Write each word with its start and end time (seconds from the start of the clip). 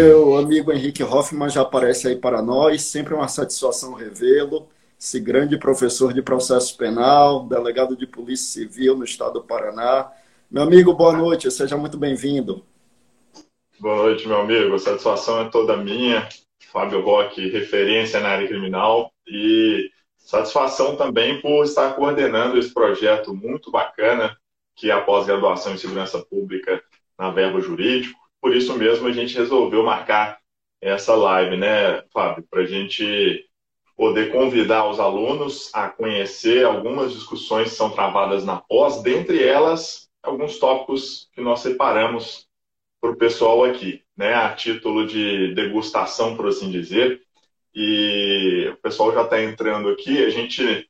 Meu 0.00 0.36
amigo 0.36 0.72
Henrique 0.72 1.02
Hoffman 1.02 1.50
já 1.50 1.62
aparece 1.62 2.06
aí 2.06 2.14
para 2.14 2.40
nós, 2.40 2.82
sempre 2.82 3.14
uma 3.14 3.26
satisfação 3.26 3.94
revê-lo. 3.94 4.68
Esse 4.96 5.18
grande 5.18 5.58
professor 5.58 6.12
de 6.12 6.22
processo 6.22 6.76
penal, 6.76 7.48
delegado 7.48 7.96
de 7.96 8.06
Polícia 8.06 8.62
Civil 8.62 8.96
no 8.96 9.02
estado 9.02 9.40
do 9.40 9.42
Paraná. 9.42 10.08
Meu 10.48 10.62
amigo, 10.62 10.94
boa 10.94 11.12
noite, 11.12 11.50
seja 11.50 11.76
muito 11.76 11.98
bem-vindo. 11.98 12.64
Boa 13.80 13.96
noite, 13.96 14.28
meu 14.28 14.40
amigo. 14.40 14.76
A 14.76 14.78
satisfação 14.78 15.40
é 15.40 15.48
toda 15.48 15.76
minha. 15.76 16.28
Fábio 16.72 17.00
Roque, 17.00 17.48
referência 17.48 18.20
na 18.20 18.28
área 18.28 18.46
criminal. 18.46 19.10
E 19.26 19.90
satisfação 20.16 20.94
também 20.94 21.40
por 21.40 21.64
estar 21.64 21.94
coordenando 21.94 22.56
esse 22.56 22.72
projeto 22.72 23.34
muito 23.34 23.72
bacana, 23.72 24.38
que 24.76 24.92
é 24.92 24.94
a 24.94 25.00
pós-graduação 25.00 25.74
em 25.74 25.78
segurança 25.78 26.24
pública 26.24 26.80
na 27.18 27.32
Verbo 27.32 27.60
Jurídico. 27.60 28.27
Por 28.40 28.54
isso 28.54 28.76
mesmo, 28.76 29.08
a 29.08 29.12
gente 29.12 29.36
resolveu 29.36 29.82
marcar 29.82 30.38
essa 30.80 31.14
live, 31.14 31.56
né, 31.56 32.02
Fábio? 32.12 32.44
Para 32.48 32.62
a 32.62 32.66
gente 32.66 33.44
poder 33.96 34.30
convidar 34.30 34.88
os 34.88 35.00
alunos 35.00 35.70
a 35.74 35.88
conhecer 35.88 36.64
algumas 36.64 37.12
discussões 37.12 37.70
que 37.70 37.76
são 37.76 37.90
travadas 37.90 38.44
na 38.44 38.56
pós, 38.56 39.02
dentre 39.02 39.42
elas, 39.42 40.08
alguns 40.22 40.58
tópicos 40.58 41.28
que 41.32 41.40
nós 41.40 41.60
separamos 41.60 42.46
para 43.00 43.10
o 43.10 43.16
pessoal 43.16 43.64
aqui, 43.64 44.02
né, 44.16 44.34
a 44.34 44.54
título 44.54 45.06
de 45.06 45.54
degustação, 45.54 46.36
por 46.36 46.46
assim 46.48 46.70
dizer. 46.70 47.20
E 47.74 48.70
o 48.72 48.76
pessoal 48.76 49.12
já 49.12 49.22
está 49.22 49.42
entrando 49.42 49.88
aqui. 49.88 50.24
A 50.24 50.30
gente 50.30 50.88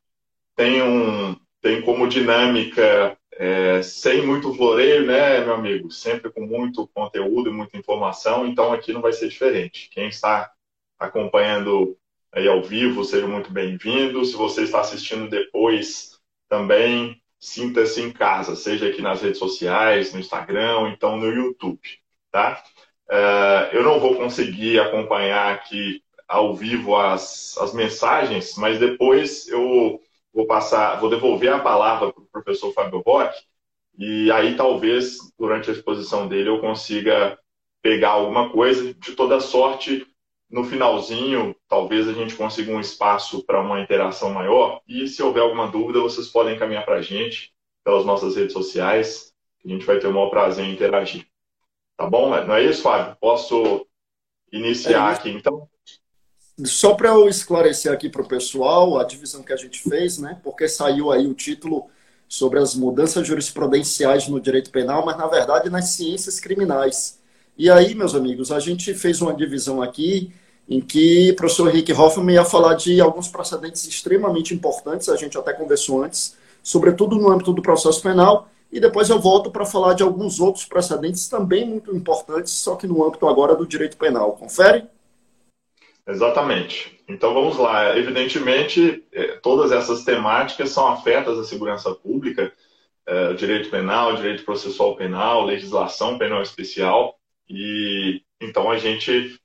tem 0.55 0.83
um 0.83 1.37
tem 1.61 1.83
como 1.83 2.09
dinâmica 2.09 3.18
é, 3.39 3.81
sem 3.83 4.27
muito 4.27 4.53
floreio, 4.53 5.07
né, 5.07 5.41
meu 5.41 5.55
amigo? 5.55 5.93
Sempre 5.93 6.29
com 6.29 6.41
muito 6.41 6.89
conteúdo 6.89 7.49
e 7.49 7.53
muita 7.53 7.79
informação. 7.79 8.45
Então 8.45 8.73
aqui 8.73 8.93
não 8.93 9.01
vai 9.01 9.13
ser 9.13 9.29
diferente. 9.29 9.89
Quem 9.91 10.09
está 10.09 10.51
acompanhando 10.99 11.97
aí 12.33 12.49
ao 12.49 12.61
vivo, 12.61 13.05
seja 13.05 13.29
muito 13.29 13.53
bem-vindo. 13.53 14.25
Se 14.25 14.35
você 14.35 14.65
está 14.65 14.81
assistindo 14.81 15.31
depois 15.31 16.19
também, 16.49 17.23
sinta-se 17.39 18.03
em 18.03 18.11
casa, 18.11 18.57
seja 18.57 18.89
aqui 18.89 19.01
nas 19.01 19.23
redes 19.23 19.39
sociais, 19.39 20.13
no 20.13 20.19
Instagram, 20.19 20.91
então 20.91 21.17
no 21.17 21.29
YouTube, 21.29 21.81
tá? 22.33 22.61
Uh, 23.09 23.73
eu 23.73 23.85
não 23.85 24.01
vou 24.01 24.17
conseguir 24.17 24.81
acompanhar 24.81 25.55
aqui 25.55 26.03
ao 26.27 26.57
vivo 26.57 26.97
as, 26.97 27.57
as 27.59 27.73
mensagens, 27.73 28.57
mas 28.57 28.81
depois 28.81 29.47
eu 29.49 30.01
vou 30.33 30.47
passar, 30.47 31.01
vou 31.01 31.11
devolver 31.11 31.53
a 31.53 31.59
palavra 31.59 32.13
para 32.13 32.23
o 32.23 32.27
professor 32.27 32.73
Fábio 32.73 33.03
Roque, 33.05 33.39
e 33.99 34.31
aí 34.31 34.57
talvez, 34.57 35.17
durante 35.37 35.71
a 35.71 35.73
exposição 35.73 36.29
dele, 36.29 36.49
eu 36.49 36.61
consiga 36.61 37.37
pegar 37.83 38.11
alguma 38.11 38.51
coisa. 38.51 38.95
De 38.95 39.17
toda 39.17 39.41
sorte, 39.41 40.07
no 40.49 40.63
finalzinho, 40.63 41.55
talvez 41.69 42.09
a 42.09 42.13
gente 42.13 42.37
consiga 42.37 42.71
um 42.71 42.81
espaço 42.81 43.45
para 43.45 43.61
uma 43.61 43.81
interação 43.81 44.33
maior. 44.33 44.81
E 44.87 45.09
se 45.09 45.21
houver 45.23 45.43
alguma 45.43 45.67
dúvida, 45.67 46.01
vocês 46.01 46.29
podem 46.29 46.55
encaminhar 46.55 46.85
para 46.85 46.97
a 46.97 47.03
gente 47.03 47.53
pelas 47.85 48.05
nossas 48.05 48.37
redes 48.37 48.53
sociais. 48.53 49.35
A 49.65 49.69
gente 49.69 49.85
vai 49.85 49.99
ter 49.99 50.07
o 50.07 50.13
maior 50.13 50.31
prazer 50.31 50.65
em 50.65 50.73
interagir. 50.73 51.27
Tá 51.97 52.07
bom? 52.07 52.31
Não 52.31 52.55
é 52.55 52.63
isso, 52.63 52.83
Fábio? 52.83 53.17
Posso 53.21 53.85
iniciar 54.53 55.13
é 55.13 55.17
aqui, 55.17 55.31
então? 55.31 55.69
Só 56.65 56.95
para 56.95 57.11
eu 57.11 57.29
esclarecer 57.29 57.93
aqui 57.93 58.09
para 58.09 58.23
o 58.23 58.27
pessoal 58.27 58.99
a 58.99 59.05
divisão 59.05 59.43
que 59.43 59.53
a 59.53 59.57
gente 59.57 59.81
fez, 59.81 60.19
né? 60.19 60.39
Porque 60.43 60.69
saiu 60.69 61.13
aí 61.13 61.27
o 61.27 61.35
título 61.35 61.87
sobre 62.29 62.59
as 62.59 62.75
mudanças 62.75 63.27
jurisprudenciais 63.27 64.29
no 64.29 64.41
direito 64.41 64.71
penal, 64.71 65.05
mas 65.07 65.17
na 65.17 65.27
verdade 65.27 65.71
nas 65.71 65.91
ciências 65.91 66.41
criminais. 66.41 67.19
E 67.57 67.71
aí, 67.71 67.95
meus 67.95 68.15
amigos, 68.15 68.51
a 68.51 68.59
gente 68.59 68.93
fez 68.95 69.21
uma 69.23 69.35
divisão 69.35 69.81
aqui 69.81 70.33
em 70.69 70.81
que 70.81 71.31
o 71.31 71.37
professor 71.37 71.69
Henrique 71.69 71.93
Hoffman 71.93 72.35
ia 72.35 72.45
falar 72.45 72.75
de 72.75 73.01
alguns 73.01 73.29
precedentes 73.29 73.87
extremamente 73.87 74.53
importantes, 74.53 75.09
a 75.09 75.17
gente 75.17 75.39
até 75.39 75.53
conversou 75.53 76.05
antes, 76.05 76.37
sobretudo 76.63 77.17
no 77.17 77.31
âmbito 77.31 77.53
do 77.53 77.63
processo 77.63 78.03
penal, 78.03 78.49
e 78.71 78.79
depois 78.79 79.09
eu 79.09 79.19
volto 79.19 79.51
para 79.51 79.65
falar 79.65 79.95
de 79.95 80.03
alguns 80.03 80.39
outros 80.41 80.67
precedentes 80.67 81.27
também 81.27 81.67
muito 81.67 81.95
importantes, 81.97 82.53
só 82.53 82.77
que 82.77 82.87
no 82.87 83.03
âmbito 83.03 83.27
agora 83.27 83.57
do 83.57 83.67
direito 83.67 83.97
penal. 83.97 84.33
Confere? 84.33 84.87
Exatamente. 86.09 86.99
Então 87.07 87.35
vamos 87.35 87.59
lá. 87.59 87.97
Evidentemente, 87.97 89.05
é, 89.13 89.37
todas 89.37 89.71
essas 89.73 90.05
temáticas 90.05 90.71
são 90.71 90.89
afetas 90.89 91.39
à 91.39 91.45
segurança 91.45 91.95
pública, 91.95 92.51
é, 93.07 93.35
direito 93.35 93.71
penal, 93.71 94.17
direito 94.17 94.45
processual 94.45 94.97
penal, 94.97 95.45
legislação 95.45 96.17
penal 96.19 96.41
especial. 96.41 97.19
E 97.49 98.23
então 98.41 98.71
a 98.71 98.79
gente 98.79 99.39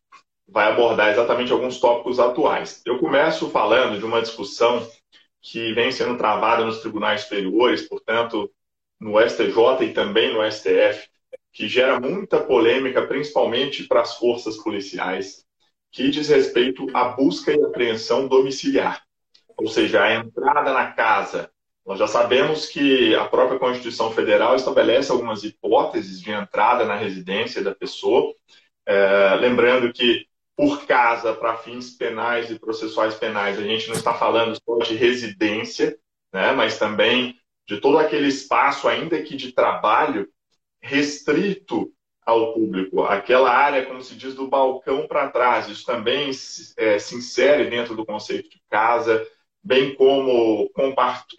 vai 0.47 0.71
abordar 0.71 1.11
exatamente 1.11 1.51
alguns 1.51 1.79
tópicos 1.79 2.19
atuais. 2.19 2.81
Eu 2.85 2.97
começo 2.97 3.49
falando 3.49 3.99
de 3.99 4.05
uma 4.05 4.21
discussão 4.21 4.87
que 5.41 5.73
vem 5.73 5.91
sendo 5.91 6.17
travada 6.17 6.63
nos 6.63 6.79
tribunais 6.79 7.21
superiores, 7.21 7.87
portanto, 7.87 8.49
no 8.99 9.19
STJ 9.19 9.85
e 9.85 9.93
também 9.93 10.33
no 10.33 10.49
STF, 10.49 11.09
que 11.51 11.67
gera 11.67 11.99
muita 11.99 12.39
polêmica, 12.39 13.05
principalmente 13.05 13.83
para 13.83 14.01
as 14.01 14.15
forças 14.17 14.55
policiais, 14.57 15.43
que 15.93 16.09
diz 16.09 16.27
respeito 16.27 16.87
à 16.91 17.09
busca 17.09 17.53
e 17.53 17.63
apreensão 17.63 18.27
domiciliar, 18.27 19.03
ou 19.55 19.67
seja, 19.67 20.03
a 20.03 20.15
entrada 20.15 20.73
na 20.73 20.91
casa. 20.91 21.51
Nós 21.85 21.99
já 21.99 22.07
sabemos 22.07 22.65
que 22.65 23.13
a 23.15 23.25
própria 23.25 23.59
Constituição 23.59 24.11
Federal 24.11 24.55
estabelece 24.55 25.11
algumas 25.11 25.43
hipóteses 25.43 26.19
de 26.19 26.31
entrada 26.31 26.83
na 26.83 26.95
residência 26.95 27.63
da 27.63 27.75
pessoa, 27.75 28.33
é, 28.87 29.35
lembrando 29.35 29.93
que 29.93 30.25
por 30.55 30.85
casa, 30.87 31.33
para 31.33 31.57
fins 31.57 31.91
penais 31.91 32.49
e 32.49 32.57
processuais 32.57 33.13
penais, 33.13 33.59
a 33.59 33.63
gente 33.63 33.87
não 33.87 33.95
está 33.95 34.13
falando 34.15 34.55
só 34.55 34.77
de 34.79 34.95
residência, 34.95 35.97
né, 36.33 36.53
mas 36.53 36.79
também 36.79 37.37
de 37.67 37.79
todo 37.79 37.99
aquele 37.99 38.27
espaço, 38.27 38.87
ainda 38.87 39.21
que 39.21 39.35
de 39.35 39.51
trabalho, 39.51 40.27
restrito 40.81 41.92
ao 42.25 42.53
público. 42.53 43.03
Aquela 43.03 43.51
área, 43.51 43.85
como 43.85 44.01
se 44.01 44.15
diz, 44.15 44.33
do 44.33 44.47
balcão 44.47 45.07
para 45.07 45.29
trás, 45.29 45.67
isso 45.67 45.85
também 45.85 46.31
é, 46.77 46.99
se 46.99 47.15
insere 47.15 47.69
dentro 47.69 47.95
do 47.95 48.05
conceito 48.05 48.49
de 48.49 48.61
casa 48.69 49.25
bem 49.63 49.95
como 49.95 50.69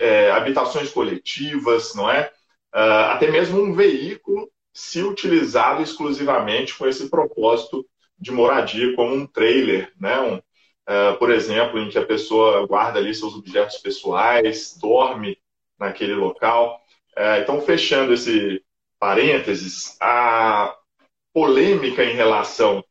é, 0.00 0.30
habitações 0.30 0.90
coletivas, 0.90 1.94
não 1.94 2.10
é? 2.10 2.32
Uh, 2.74 3.12
até 3.12 3.30
mesmo 3.30 3.60
um 3.60 3.74
veículo 3.74 4.50
se 4.72 5.02
utilizado 5.02 5.82
exclusivamente 5.82 6.76
com 6.76 6.88
esse 6.88 7.08
propósito 7.08 7.86
de 8.18 8.32
moradia, 8.32 8.96
como 8.96 9.14
um 9.14 9.26
trailer, 9.26 9.92
né? 10.00 10.18
Um, 10.20 10.36
uh, 10.36 11.18
por 11.18 11.30
exemplo, 11.30 11.78
em 11.78 11.88
que 11.88 11.98
a 11.98 12.06
pessoa 12.06 12.66
guarda 12.66 12.98
ali 12.98 13.14
seus 13.14 13.34
objetos 13.34 13.76
pessoais, 13.78 14.76
dorme 14.80 15.38
naquele 15.78 16.14
local. 16.14 16.80
Uh, 17.16 17.42
então, 17.42 17.60
fechando 17.60 18.14
esse 18.14 18.63
parênteses, 19.04 19.98
a 20.00 20.74
polêmica 21.30 22.02
em 22.02 22.14
relação 22.14 22.82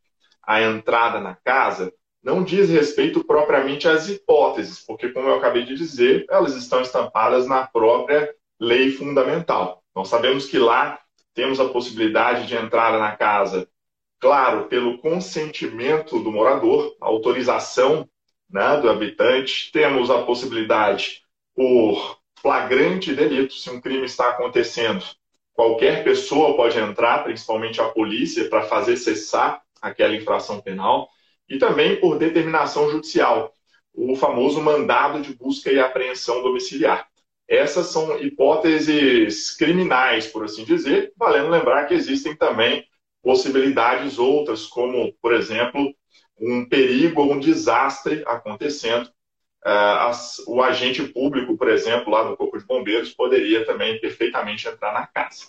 à 0.43 0.61
entrada 0.61 1.19
na 1.19 1.33
casa 1.33 1.91
não 2.21 2.43
diz 2.43 2.69
respeito 2.69 3.23
propriamente 3.23 3.87
às 3.87 4.07
hipóteses, 4.07 4.85
porque, 4.85 5.09
como 5.09 5.27
eu 5.27 5.37
acabei 5.37 5.63
de 5.63 5.73
dizer, 5.73 6.27
elas 6.29 6.53
estão 6.53 6.81
estampadas 6.81 7.47
na 7.47 7.65
própria 7.65 8.31
lei 8.59 8.91
fundamental. 8.91 9.83
Nós 9.95 10.07
sabemos 10.07 10.45
que 10.45 10.59
lá 10.59 10.99
temos 11.33 11.59
a 11.59 11.69
possibilidade 11.69 12.45
de 12.45 12.55
entrar 12.55 12.99
na 12.99 13.17
casa, 13.17 13.67
claro, 14.19 14.67
pelo 14.67 14.99
consentimento 14.99 16.19
do 16.19 16.31
morador, 16.31 16.95
autorização 17.01 18.07
né, 18.47 18.77
do 18.77 18.87
habitante, 18.87 19.71
temos 19.71 20.11
a 20.11 20.21
possibilidade 20.21 21.23
por 21.55 22.19
flagrante 22.39 23.15
delito, 23.15 23.55
se 23.55 23.71
um 23.71 23.81
crime 23.81 24.05
está 24.05 24.29
acontecendo, 24.29 25.03
qualquer 25.53 26.03
pessoa 26.03 26.55
pode 26.55 26.77
entrar, 26.77 27.23
principalmente 27.23 27.79
a 27.79 27.89
polícia, 27.89 28.49
para 28.49 28.63
fazer 28.63 28.97
cessar 28.97 29.61
aquela 29.81 30.15
infração 30.15 30.59
penal 30.59 31.09
e 31.49 31.57
também 31.57 31.99
por 31.99 32.17
determinação 32.17 32.89
judicial, 32.89 33.53
o 33.93 34.15
famoso 34.15 34.61
mandado 34.61 35.21
de 35.21 35.33
busca 35.35 35.71
e 35.71 35.79
apreensão 35.79 36.41
domiciliar. 36.41 37.07
Essas 37.47 37.87
são 37.87 38.19
hipóteses 38.19 39.55
criminais, 39.55 40.25
por 40.25 40.45
assim 40.45 40.63
dizer, 40.63 41.13
valendo 41.15 41.49
lembrar 41.49 41.85
que 41.85 41.93
existem 41.93 42.35
também 42.35 42.83
possibilidades 43.21 44.17
outras, 44.17 44.65
como, 44.65 45.13
por 45.21 45.33
exemplo, 45.33 45.93
um 46.39 46.67
perigo 46.67 47.21
ou 47.21 47.33
um 47.33 47.39
desastre 47.39 48.23
acontecendo. 48.25 49.09
Uh, 49.65 50.51
o 50.51 50.61
agente 50.61 51.01
público, 51.03 51.57
por 51.57 51.69
exemplo, 51.69 52.11
lá 52.11 52.25
no 52.25 52.35
Corpo 52.35 52.57
de 52.57 52.65
Bombeiros, 52.65 53.13
poderia 53.13 53.65
também 53.65 53.99
perfeitamente 53.99 54.67
entrar 54.67 54.93
na 54.93 55.07
casa. 55.07 55.45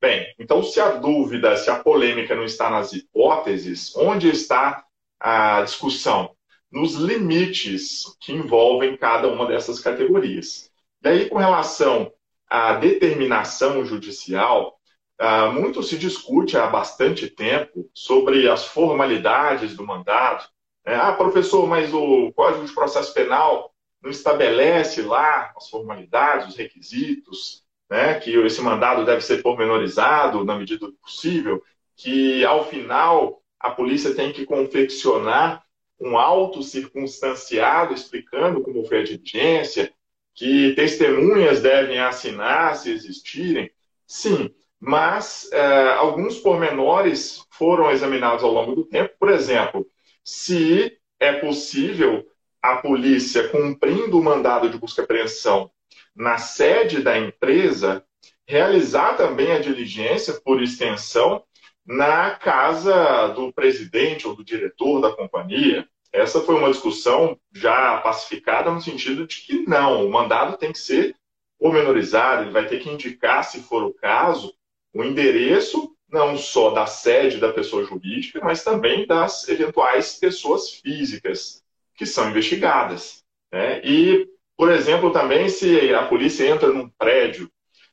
Bem, 0.00 0.26
então, 0.38 0.62
se 0.62 0.80
a 0.80 0.92
dúvida, 0.92 1.56
se 1.56 1.68
a 1.70 1.78
polêmica 1.78 2.34
não 2.34 2.44
está 2.44 2.70
nas 2.70 2.92
hipóteses, 2.92 3.94
onde 3.96 4.28
está 4.28 4.84
a 5.20 5.62
discussão 5.62 6.34
nos 6.70 6.94
limites 6.94 8.04
que 8.20 8.32
envolvem 8.32 8.96
cada 8.96 9.28
uma 9.28 9.46
dessas 9.46 9.80
categorias. 9.80 10.70
Daí, 11.00 11.28
com 11.28 11.38
relação 11.38 12.12
à 12.48 12.74
determinação 12.74 13.84
judicial, 13.84 14.78
ah, 15.18 15.50
muito 15.50 15.82
se 15.82 15.98
discute 15.98 16.56
há 16.56 16.66
bastante 16.66 17.28
tempo 17.28 17.90
sobre 17.92 18.48
as 18.48 18.66
formalidades 18.66 19.74
do 19.76 19.84
mandado. 19.84 20.44
Né? 20.88 20.94
Ah, 20.94 21.12
professor, 21.12 21.66
mas 21.66 21.92
o 21.92 22.32
Código 22.32 22.64
de 22.64 22.72
Processo 22.72 23.12
Penal 23.12 23.74
não 24.02 24.10
estabelece 24.10 25.02
lá 25.02 25.52
as 25.54 25.68
formalidades, 25.68 26.48
os 26.48 26.56
requisitos, 26.56 27.62
né? 27.90 28.18
que 28.18 28.34
esse 28.34 28.62
mandado 28.62 29.04
deve 29.04 29.20
ser 29.20 29.42
pormenorizado 29.42 30.46
na 30.46 30.56
medida 30.56 30.86
do 30.86 30.94
possível, 30.94 31.62
que 31.94 32.42
ao 32.46 32.64
final 32.70 33.42
a 33.60 33.70
polícia 33.70 34.14
tem 34.14 34.32
que 34.32 34.46
confeccionar 34.46 35.62
um 36.00 36.16
auto 36.16 36.62
circunstanciado 36.62 37.92
explicando 37.92 38.62
como 38.62 38.82
foi 38.86 39.00
a 39.00 39.04
diligência, 39.04 39.92
que 40.34 40.72
testemunhas 40.74 41.60
devem 41.60 41.98
assinar 41.98 42.76
se 42.76 42.90
existirem. 42.90 43.70
Sim, 44.06 44.48
mas 44.80 45.50
é, 45.52 45.90
alguns 45.96 46.38
pormenores 46.38 47.44
foram 47.50 47.90
examinados 47.90 48.42
ao 48.42 48.52
longo 48.52 48.74
do 48.74 48.86
tempo. 48.86 49.12
Por 49.18 49.28
exemplo, 49.28 49.86
se 50.28 50.98
é 51.18 51.32
possível 51.32 52.22
a 52.60 52.76
polícia, 52.76 53.48
cumprindo 53.48 54.18
o 54.18 54.22
mandado 54.22 54.68
de 54.68 54.76
busca 54.76 55.00
e 55.00 55.04
apreensão 55.04 55.70
na 56.14 56.36
sede 56.36 57.00
da 57.02 57.18
empresa, 57.18 58.04
realizar 58.46 59.16
também 59.16 59.52
a 59.52 59.58
diligência, 59.58 60.34
por 60.34 60.62
extensão, 60.62 61.42
na 61.86 62.32
casa 62.32 63.28
do 63.28 63.50
presidente 63.54 64.28
ou 64.28 64.36
do 64.36 64.44
diretor 64.44 65.00
da 65.00 65.16
companhia. 65.16 65.88
Essa 66.12 66.42
foi 66.42 66.56
uma 66.56 66.70
discussão 66.70 67.38
já 67.50 67.96
pacificada 67.98 68.70
no 68.70 68.82
sentido 68.82 69.26
de 69.26 69.40
que 69.40 69.66
não, 69.66 70.06
o 70.06 70.10
mandado 70.10 70.58
tem 70.58 70.72
que 70.72 70.78
ser 70.78 71.16
pormenorizado, 71.58 72.42
ele 72.42 72.50
vai 72.50 72.66
ter 72.66 72.80
que 72.80 72.90
indicar, 72.90 73.44
se 73.44 73.62
for 73.62 73.82
o 73.82 73.94
caso, 73.94 74.52
o 74.92 75.02
endereço 75.02 75.96
não 76.10 76.36
só 76.36 76.70
da 76.70 76.86
sede 76.86 77.38
da 77.38 77.52
pessoa 77.52 77.84
jurídica, 77.84 78.40
mas 78.42 78.64
também 78.64 79.06
das 79.06 79.48
eventuais 79.48 80.16
pessoas 80.16 80.70
físicas 80.70 81.62
que 81.94 82.06
são 82.06 82.30
investigadas. 82.30 83.22
Né? 83.52 83.80
E, 83.84 84.28
por 84.56 84.70
exemplo, 84.70 85.10
também 85.10 85.48
se 85.48 85.94
a 85.94 86.06
polícia 86.06 86.48
entra 86.48 86.68
num 86.72 86.88
prédio 86.88 87.50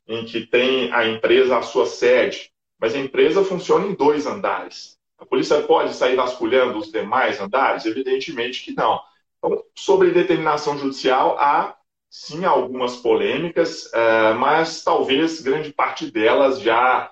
em 0.08 0.24
que 0.26 0.46
tem 0.46 0.92
a 0.94 1.08
empresa 1.08 1.58
a 1.58 1.62
sua 1.62 1.86
sede 1.86 2.54
mas 2.80 2.96
a 2.96 3.00
empresa 3.00 3.44
funciona 3.44 3.88
em 3.88 3.96
dois 3.96 4.26
andares. 4.26 4.98
A 5.18 5.26
polícia 5.26 5.62
pode 5.62 5.94
sair 5.94 6.16
vasculhando 6.16 6.78
os 6.78 6.92
demais 6.92 7.40
andares? 7.40 7.86
Evidentemente 7.86 8.64
que 8.64 8.74
não. 8.74 9.00
Então, 9.38 9.64
sobre 9.74 10.12
determinação 10.12 10.78
judicial, 10.78 11.38
há 11.40 11.76
sim 12.10 12.46
algumas 12.46 12.98
polêmicas, 12.98 13.92
eh, 13.94 14.34
mas 14.34 14.84
talvez 14.84 15.42
grande 15.42 15.74
parte 15.74 16.12
delas 16.12 16.60
já 16.60 17.12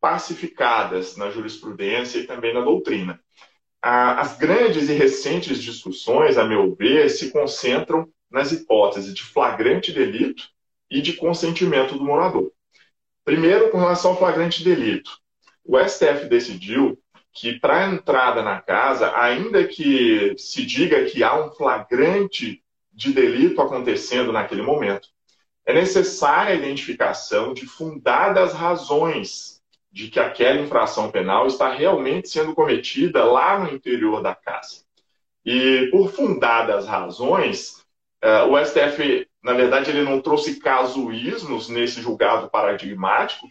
pacificadas 0.00 1.16
na 1.16 1.30
jurisprudência 1.30 2.18
e 2.18 2.26
também 2.26 2.54
na 2.54 2.60
doutrina. 2.60 3.20
As 3.80 4.36
grandes 4.36 4.88
e 4.88 4.92
recentes 4.92 5.62
discussões, 5.62 6.36
a 6.36 6.44
meu 6.44 6.74
ver, 6.74 7.08
se 7.10 7.30
concentram 7.30 8.08
nas 8.30 8.52
hipóteses 8.52 9.14
de 9.14 9.22
flagrante 9.22 9.92
delito 9.92 10.48
e 10.90 11.00
de 11.00 11.12
consentimento 11.14 11.96
do 11.96 12.04
morador. 12.04 12.52
Primeiro, 13.24 13.70
com 13.70 13.78
relação 13.78 14.12
ao 14.12 14.18
flagrante 14.18 14.64
delito. 14.64 15.10
O 15.64 15.78
STF 15.78 16.26
decidiu 16.28 16.98
que 17.32 17.60
para 17.60 17.84
a 17.84 17.92
entrada 17.92 18.42
na 18.42 18.60
casa, 18.60 19.16
ainda 19.16 19.66
que 19.66 20.34
se 20.36 20.64
diga 20.66 21.04
que 21.04 21.22
há 21.22 21.38
um 21.40 21.50
flagrante 21.52 22.62
de 22.92 23.12
delito 23.12 23.60
acontecendo 23.60 24.32
naquele 24.32 24.62
momento, 24.62 25.08
é 25.64 25.72
necessária 25.72 26.52
a 26.52 26.56
identificação 26.56 27.52
de 27.52 27.66
fundadas 27.66 28.54
razões 28.54 29.57
de 29.98 30.08
que 30.08 30.20
aquela 30.20 30.60
infração 30.60 31.10
penal 31.10 31.46
está 31.46 31.72
realmente 31.72 32.28
sendo 32.28 32.54
cometida 32.54 33.24
lá 33.24 33.58
no 33.58 33.74
interior 33.74 34.22
da 34.22 34.34
casa. 34.34 34.84
E 35.44 35.88
por 35.90 36.12
fundadas 36.12 36.86
razões, 36.86 37.84
eh, 38.22 38.42
o 38.42 38.56
STF 38.64 39.28
na 39.42 39.52
verdade, 39.52 39.90
ele 39.90 40.02
não 40.02 40.20
trouxe 40.20 40.60
casuísmos 40.60 41.68
nesse 41.68 42.02
julgado 42.02 42.50
paradigmático, 42.50 43.48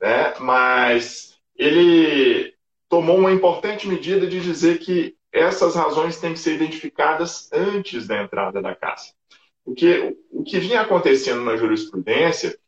né? 0.00 0.34
mas 0.38 1.36
ele 1.56 2.54
tomou 2.88 3.18
uma 3.18 3.32
importante 3.32 3.88
medida 3.88 4.26
de 4.26 4.40
dizer 4.40 4.78
que 4.78 5.16
essas 5.32 5.74
razões 5.74 6.18
têm 6.18 6.32
que 6.32 6.38
ser 6.38 6.54
identificadas 6.54 7.50
antes 7.52 8.06
da 8.06 8.22
entrada 8.22 8.60
da 8.60 8.74
casa. 8.74 9.12
Porque 9.64 10.16
o 10.30 10.42
que 10.42 10.58
vinha 10.58 10.80
acontecendo 10.80 11.42
na 11.42 11.56
jurisprudência 11.56 12.58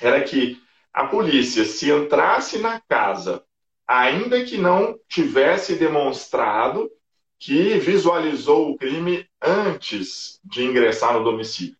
era 0.00 0.22
que 0.22 0.60
a 0.94 1.08
polícia, 1.08 1.64
se 1.64 1.90
entrasse 1.90 2.58
na 2.58 2.80
casa, 2.80 3.44
ainda 3.86 4.44
que 4.44 4.56
não 4.56 4.96
tivesse 5.08 5.74
demonstrado 5.74 6.88
que 7.36 7.76
visualizou 7.78 8.70
o 8.70 8.76
crime 8.78 9.28
antes 9.42 10.40
de 10.44 10.64
ingressar 10.64 11.12
no 11.12 11.24
domicílio, 11.24 11.76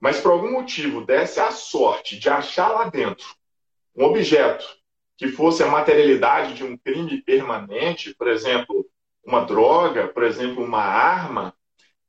mas 0.00 0.20
por 0.20 0.32
algum 0.32 0.50
motivo 0.50 1.06
desse 1.06 1.38
a 1.38 1.52
sorte 1.52 2.18
de 2.18 2.28
achar 2.28 2.68
lá 2.68 2.90
dentro 2.90 3.28
um 3.96 4.04
objeto 4.04 4.66
que 5.16 5.28
fosse 5.28 5.62
a 5.62 5.68
materialidade 5.68 6.54
de 6.54 6.64
um 6.64 6.76
crime 6.76 7.22
permanente, 7.22 8.14
por 8.14 8.28
exemplo, 8.28 8.84
uma 9.24 9.44
droga, 9.44 10.08
por 10.08 10.24
exemplo, 10.24 10.64
uma 10.64 10.82
arma, 10.82 11.54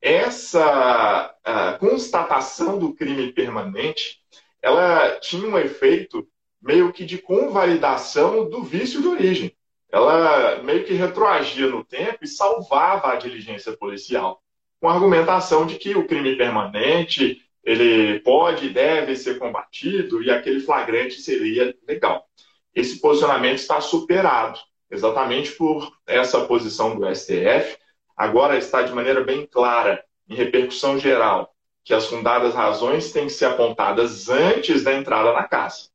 essa 0.01 1.35
constatação 1.79 2.79
do 2.79 2.93
crime 2.93 3.31
permanente, 3.33 4.19
ela 4.61 5.19
tinha 5.19 5.47
um 5.47 5.57
efeito 5.57 6.27
meio 6.61 6.91
que 6.91 7.05
de 7.05 7.17
convalidação 7.17 8.49
do 8.49 8.63
vício 8.63 9.01
de 9.01 9.07
origem. 9.07 9.55
Ela 9.91 10.61
meio 10.61 10.85
que 10.85 10.93
retroagia 10.93 11.67
no 11.67 11.83
tempo 11.83 12.19
e 12.21 12.27
salvava 12.27 13.11
a 13.11 13.15
diligência 13.15 13.75
policial, 13.75 14.41
com 14.79 14.87
a 14.87 14.93
argumentação 14.93 15.65
de 15.65 15.75
que 15.75 15.95
o 15.95 16.05
crime 16.05 16.35
permanente 16.35 17.41
ele 17.63 18.19
pode 18.19 18.67
e 18.67 18.69
deve 18.69 19.15
ser 19.15 19.37
combatido 19.37 20.23
e 20.23 20.31
aquele 20.31 20.59
flagrante 20.59 21.21
seria 21.21 21.75
legal. 21.87 22.25
Esse 22.73 22.99
posicionamento 22.99 23.57
está 23.57 23.81
superado, 23.81 24.59
exatamente 24.89 25.51
por 25.51 25.91
essa 26.05 26.45
posição 26.45 26.97
do 26.97 27.05
STF. 27.13 27.77
Agora 28.15 28.57
está 28.57 28.81
de 28.81 28.93
maneira 28.93 29.23
bem 29.23 29.45
clara, 29.45 30.03
em 30.27 30.35
repercussão 30.35 30.99
geral, 30.99 31.53
que 31.83 31.93
as 31.93 32.05
fundadas 32.05 32.53
razões 32.53 33.11
têm 33.11 33.25
que 33.25 33.33
ser 33.33 33.45
apontadas 33.45 34.29
antes 34.29 34.83
da 34.83 34.93
entrada 34.93 35.33
na 35.33 35.43
casa. 35.43 35.89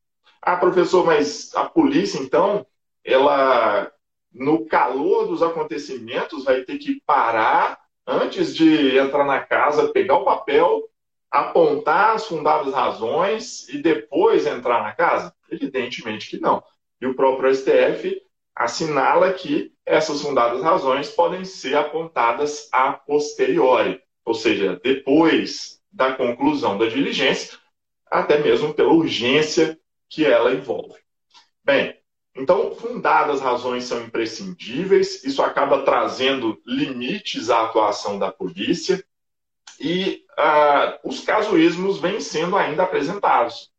Ah, 0.47 0.57
professor, 0.57 1.07
mas 1.07 1.55
a 1.55 1.65
polícia, 1.65 2.19
então, 2.19 2.67
ela, 3.03 3.91
no 4.31 4.67
calor 4.67 5.27
dos 5.27 5.43
acontecimentos, 5.43 6.45
vai 6.45 6.63
ter 6.65 6.77
que 6.77 7.01
parar 7.07 7.81
antes 8.07 8.55
de 8.55 8.99
entrar 8.99 9.25
na 9.25 9.41
casa, 9.41 9.89
pegar 9.89 10.19
o 10.19 10.25
papel 10.25 10.83
apontar 11.31 12.15
as 12.15 12.27
fundadas 12.27 12.73
razões 12.73 13.69
e 13.69 13.79
depois 13.79 14.47
entrar 14.47 14.83
na 14.85 14.93
casa? 14.93 15.35
Evidentemente 15.51 16.29
que 16.29 16.39
não. 16.39 16.63
E 17.01 17.07
o 17.07 17.15
próprio 17.17 17.53
STF 17.53 18.23
assinala 18.55 19.33
que 19.33 19.73
essas 19.85 20.23
fundadas 20.23 20.63
razões 20.63 21.09
podem 21.09 21.45
ser 21.45 21.77
apontadas 21.77 22.69
a 22.71 22.93
posteriori, 22.93 24.01
ou 24.25 24.33
seja, 24.33 24.79
depois 24.85 25.81
da 25.91 26.13
conclusão 26.13 26.79
da 26.79 26.87
diligência, 26.87 27.59
até 28.09 28.39
mesmo 28.39 28.73
pela 28.73 28.93
urgência 28.93 29.77
que 30.09 30.25
ela 30.25 30.53
envolve. 30.53 30.99
Bem, 31.65 31.97
então, 32.37 32.75
fundadas 32.75 33.41
razões 33.41 33.85
são 33.85 34.03
imprescindíveis, 34.03 35.23
isso 35.25 35.41
acaba 35.41 35.83
trazendo 35.83 36.61
limites 36.67 37.49
à 37.49 37.63
atuação 37.63 38.19
da 38.19 38.33
polícia, 38.33 39.05
e 39.81 40.25
ah, 40.37 40.99
os 41.05 41.21
casuísmos 41.21 41.99
vêm 41.99 42.21
sendo 42.21 42.57
ainda 42.57 42.83
apresentados, 42.83 43.71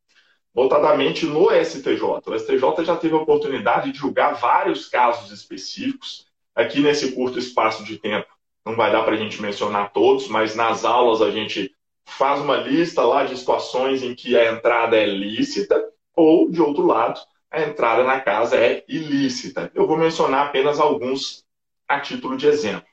notadamente 0.53 1.25
no 1.25 1.49
STJ. 1.51 2.01
O 2.25 2.39
STJ 2.39 2.85
já 2.85 2.95
teve 2.95 3.13
a 3.13 3.19
oportunidade 3.19 3.91
de 3.91 3.99
julgar 3.99 4.35
vários 4.35 4.87
casos 4.87 5.31
específicos. 5.31 6.25
Aqui 6.55 6.79
nesse 6.79 7.11
curto 7.11 7.37
espaço 7.37 7.83
de 7.83 7.97
tempo, 7.97 8.27
não 8.65 8.75
vai 8.75 8.89
dar 8.91 9.03
para 9.03 9.15
a 9.15 9.17
gente 9.17 9.41
mencionar 9.41 9.91
todos, 9.91 10.29
mas 10.29 10.55
nas 10.55 10.85
aulas 10.85 11.21
a 11.21 11.29
gente 11.29 11.75
faz 12.05 12.39
uma 12.39 12.55
lista 12.55 13.03
lá 13.03 13.25
de 13.25 13.37
situações 13.37 14.01
em 14.01 14.15
que 14.15 14.37
a 14.37 14.53
entrada 14.53 14.95
é 14.95 15.05
lícita 15.05 15.83
ou, 16.15 16.49
de 16.49 16.61
outro 16.61 16.85
lado, 16.85 17.19
a 17.51 17.61
entrada 17.61 18.03
na 18.03 18.19
casa 18.19 18.57
é 18.57 18.83
ilícita. 18.87 19.71
Eu 19.73 19.87
vou 19.87 19.97
mencionar 19.97 20.47
apenas 20.47 20.79
alguns 20.79 21.45
a 21.87 21.99
título 21.99 22.37
de 22.37 22.47
exemplo. 22.47 22.87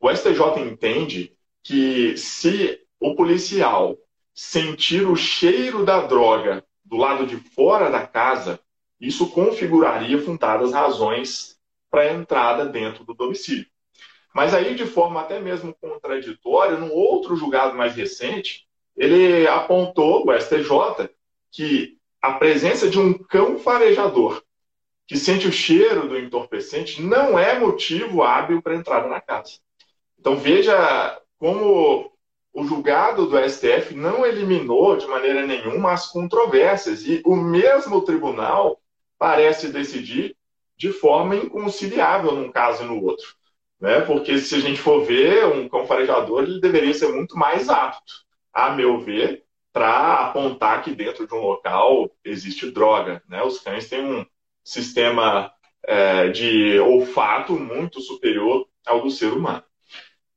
O 0.00 0.10
STJ 0.10 0.60
entende 0.60 1.36
que 1.62 2.16
se 2.16 2.80
o 3.00 3.14
policial 3.14 3.96
sentir 4.34 5.06
o 5.06 5.16
cheiro 5.16 5.84
da 5.84 6.00
droga 6.06 6.64
do 6.84 6.96
lado 6.96 7.26
de 7.26 7.36
fora 7.36 7.90
da 7.90 8.06
casa, 8.06 8.60
isso 9.00 9.30
configuraria 9.30 10.20
fundadas 10.20 10.72
razões 10.72 11.58
para 11.90 12.02
a 12.02 12.12
entrada 12.12 12.66
dentro 12.66 13.04
do 13.04 13.14
domicílio. 13.14 13.66
Mas 14.34 14.52
aí, 14.52 14.74
de 14.74 14.84
forma 14.84 15.20
até 15.20 15.40
mesmo 15.40 15.74
contraditória, 15.80 16.76
num 16.76 16.92
outro 16.92 17.36
julgado 17.36 17.76
mais 17.76 17.94
recente, 17.94 18.66
ele 18.96 19.46
apontou, 19.46 20.26
o 20.26 20.32
STJ, 20.38 21.10
que 21.50 21.95
a 22.26 22.32
presença 22.32 22.90
de 22.90 22.98
um 22.98 23.12
cão 23.12 23.56
farejador 23.56 24.42
que 25.06 25.16
sente 25.16 25.46
o 25.46 25.52
cheiro 25.52 26.08
do 26.08 26.18
entorpecente 26.18 27.00
não 27.00 27.38
é 27.38 27.56
motivo 27.56 28.24
hábil 28.24 28.60
para 28.60 28.74
entrada 28.74 29.06
na 29.06 29.20
casa. 29.20 29.60
Então 30.18 30.36
veja 30.36 31.20
como 31.38 32.10
o 32.52 32.64
julgado 32.64 33.26
do 33.26 33.38
STF 33.48 33.94
não 33.94 34.26
eliminou 34.26 34.96
de 34.96 35.06
maneira 35.06 35.46
nenhuma 35.46 35.92
as 35.92 36.08
controvérsias 36.08 37.06
e 37.06 37.22
o 37.24 37.36
mesmo 37.36 38.02
tribunal 38.02 38.80
parece 39.16 39.68
decidir 39.68 40.36
de 40.76 40.92
forma 40.92 41.36
inconciliável 41.36 42.32
num 42.32 42.50
caso 42.50 42.82
e 42.82 42.86
no 42.86 43.04
outro. 43.04 43.36
Né? 43.80 44.00
Porque 44.00 44.38
se 44.38 44.56
a 44.56 44.58
gente 44.58 44.80
for 44.80 45.04
ver, 45.04 45.46
um 45.46 45.68
cão 45.68 45.86
farejador 45.86 46.42
ele 46.42 46.60
deveria 46.60 46.92
ser 46.92 47.08
muito 47.12 47.36
mais 47.36 47.68
apto, 47.68 48.24
a 48.52 48.70
meu 48.70 48.98
ver, 48.98 49.44
para 49.76 50.28
apontar 50.28 50.82
que 50.82 50.94
dentro 50.94 51.26
de 51.26 51.34
um 51.34 51.42
local 51.42 52.10
existe 52.24 52.70
droga. 52.70 53.22
Né? 53.28 53.42
Os 53.42 53.60
cães 53.60 53.86
têm 53.90 54.02
um 54.02 54.24
sistema 54.64 55.52
é, 55.86 56.28
de 56.28 56.78
olfato 56.78 57.52
muito 57.52 58.00
superior 58.00 58.66
ao 58.86 59.02
do 59.02 59.10
ser 59.10 59.34
humano. 59.34 59.62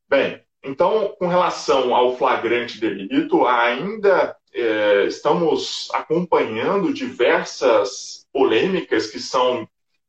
Bem, 0.09 0.43
então, 0.61 1.15
com 1.17 1.27
relação 1.27 1.95
ao 1.95 2.17
flagrante 2.17 2.81
delito, 2.81 3.47
ainda 3.47 4.35
é, 4.53 5.05
estamos 5.05 5.87
acompanhando 5.93 6.93
diversas 6.93 8.27
polêmicas 8.33 9.07
que 9.07 9.21
são 9.21 9.65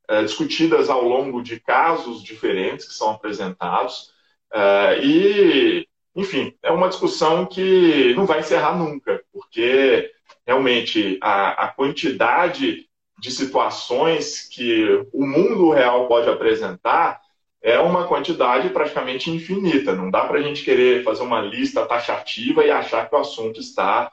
é, 0.09 0.23
discutidas 0.23 0.89
ao 0.89 1.07
longo 1.07 1.41
de 1.41 1.57
casos 1.57 2.21
diferentes 2.21 2.85
que 2.85 2.93
são 2.93 3.11
apresentados. 3.11 4.11
É, 4.53 4.99
e, 5.01 5.87
enfim, 6.15 6.53
é 6.61 6.71
uma 6.71 6.89
discussão 6.89 7.45
que 7.45 8.13
não 8.15 8.25
vai 8.25 8.39
encerrar 8.39 8.77
nunca, 8.77 9.23
porque 9.31 10.11
realmente 10.45 11.17
a, 11.21 11.65
a 11.65 11.67
quantidade 11.69 12.87
de 13.19 13.31
situações 13.31 14.47
que 14.49 15.05
o 15.13 15.25
mundo 15.25 15.69
real 15.69 16.07
pode 16.07 16.29
apresentar 16.29 17.21
é 17.61 17.77
uma 17.79 18.07
quantidade 18.07 18.69
praticamente 18.69 19.29
infinita. 19.29 19.93
Não 19.95 20.09
dá 20.09 20.25
para 20.25 20.39
a 20.39 20.41
gente 20.41 20.63
querer 20.63 21.03
fazer 21.03 21.21
uma 21.21 21.39
lista 21.39 21.85
taxativa 21.85 22.65
e 22.65 22.71
achar 22.71 23.07
que 23.07 23.15
o 23.15 23.19
assunto 23.19 23.59
está 23.59 24.11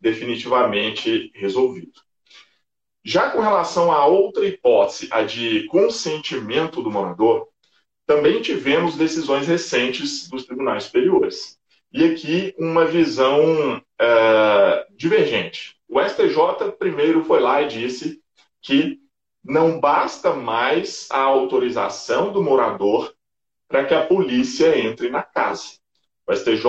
definitivamente 0.00 1.30
resolvido. 1.34 2.00
Já 3.04 3.30
com 3.30 3.40
relação 3.40 3.92
à 3.92 4.04
outra 4.06 4.46
hipótese, 4.46 5.08
a 5.12 5.22
de 5.22 5.64
consentimento 5.66 6.82
do 6.82 6.90
morador, 6.90 7.48
também 8.06 8.40
tivemos 8.40 8.96
decisões 8.96 9.46
recentes 9.46 10.28
dos 10.28 10.44
tribunais 10.44 10.84
superiores. 10.84 11.58
E 11.92 12.04
aqui 12.04 12.54
uma 12.58 12.84
visão 12.84 13.82
é, 13.98 14.86
divergente. 14.96 15.76
O 15.88 16.00
STJ 16.00 16.72
primeiro 16.78 17.24
foi 17.24 17.40
lá 17.40 17.62
e 17.62 17.68
disse 17.68 18.20
que 18.62 19.00
não 19.44 19.80
basta 19.80 20.32
mais 20.34 21.08
a 21.10 21.20
autorização 21.20 22.32
do 22.32 22.42
morador 22.42 23.14
para 23.68 23.84
que 23.84 23.94
a 23.94 24.04
polícia 24.04 24.78
entre 24.78 25.08
na 25.08 25.22
casa. 25.22 25.78
O 26.26 26.34
STJ 26.34 26.64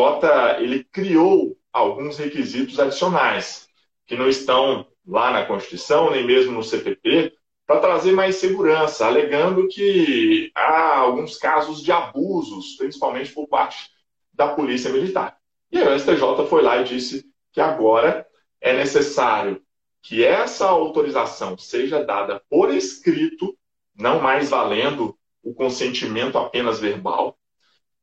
ele 0.60 0.84
criou 0.84 1.58
alguns 1.72 2.17
requisitos 2.17 2.79
adicionais 2.79 3.67
que 4.06 4.15
não 4.15 4.27
estão 4.27 4.88
lá 5.06 5.32
na 5.32 5.46
Constituição 5.46 6.12
nem 6.12 6.25
mesmo 6.25 6.53
no 6.53 6.63
CPP 6.63 7.37
para 7.67 7.81
trazer 7.81 8.13
mais 8.13 8.38
segurança, 8.38 9.05
alegando 9.05 9.67
que 9.67 10.50
há 10.55 11.00
alguns 11.00 11.38
casos 11.38 11.83
de 11.83 11.91
abusos, 11.91 12.75
principalmente 12.77 13.33
por 13.33 13.45
parte 13.47 13.91
da 14.31 14.47
polícia 14.47 14.89
militar. 14.89 15.38
E 15.69 15.77
aí 15.77 15.86
o 15.86 16.00
STJ 16.00 16.47
foi 16.50 16.62
lá 16.62 16.77
e 16.77 16.86
disse 16.86 17.25
que 17.51 17.59
agora 17.59 18.25
é 18.62 18.74
necessário 18.74 19.62
que 20.01 20.24
essa 20.24 20.65
autorização 20.65 21.57
seja 21.57 22.05
dada 22.05 22.41
por 22.50 22.74
escrito, 22.74 23.57
não 23.93 24.21
mais 24.21 24.50
valendo 24.50 25.17
o 25.43 25.53
consentimento 25.53 26.38
apenas 26.38 26.79
verbal, 26.79 27.38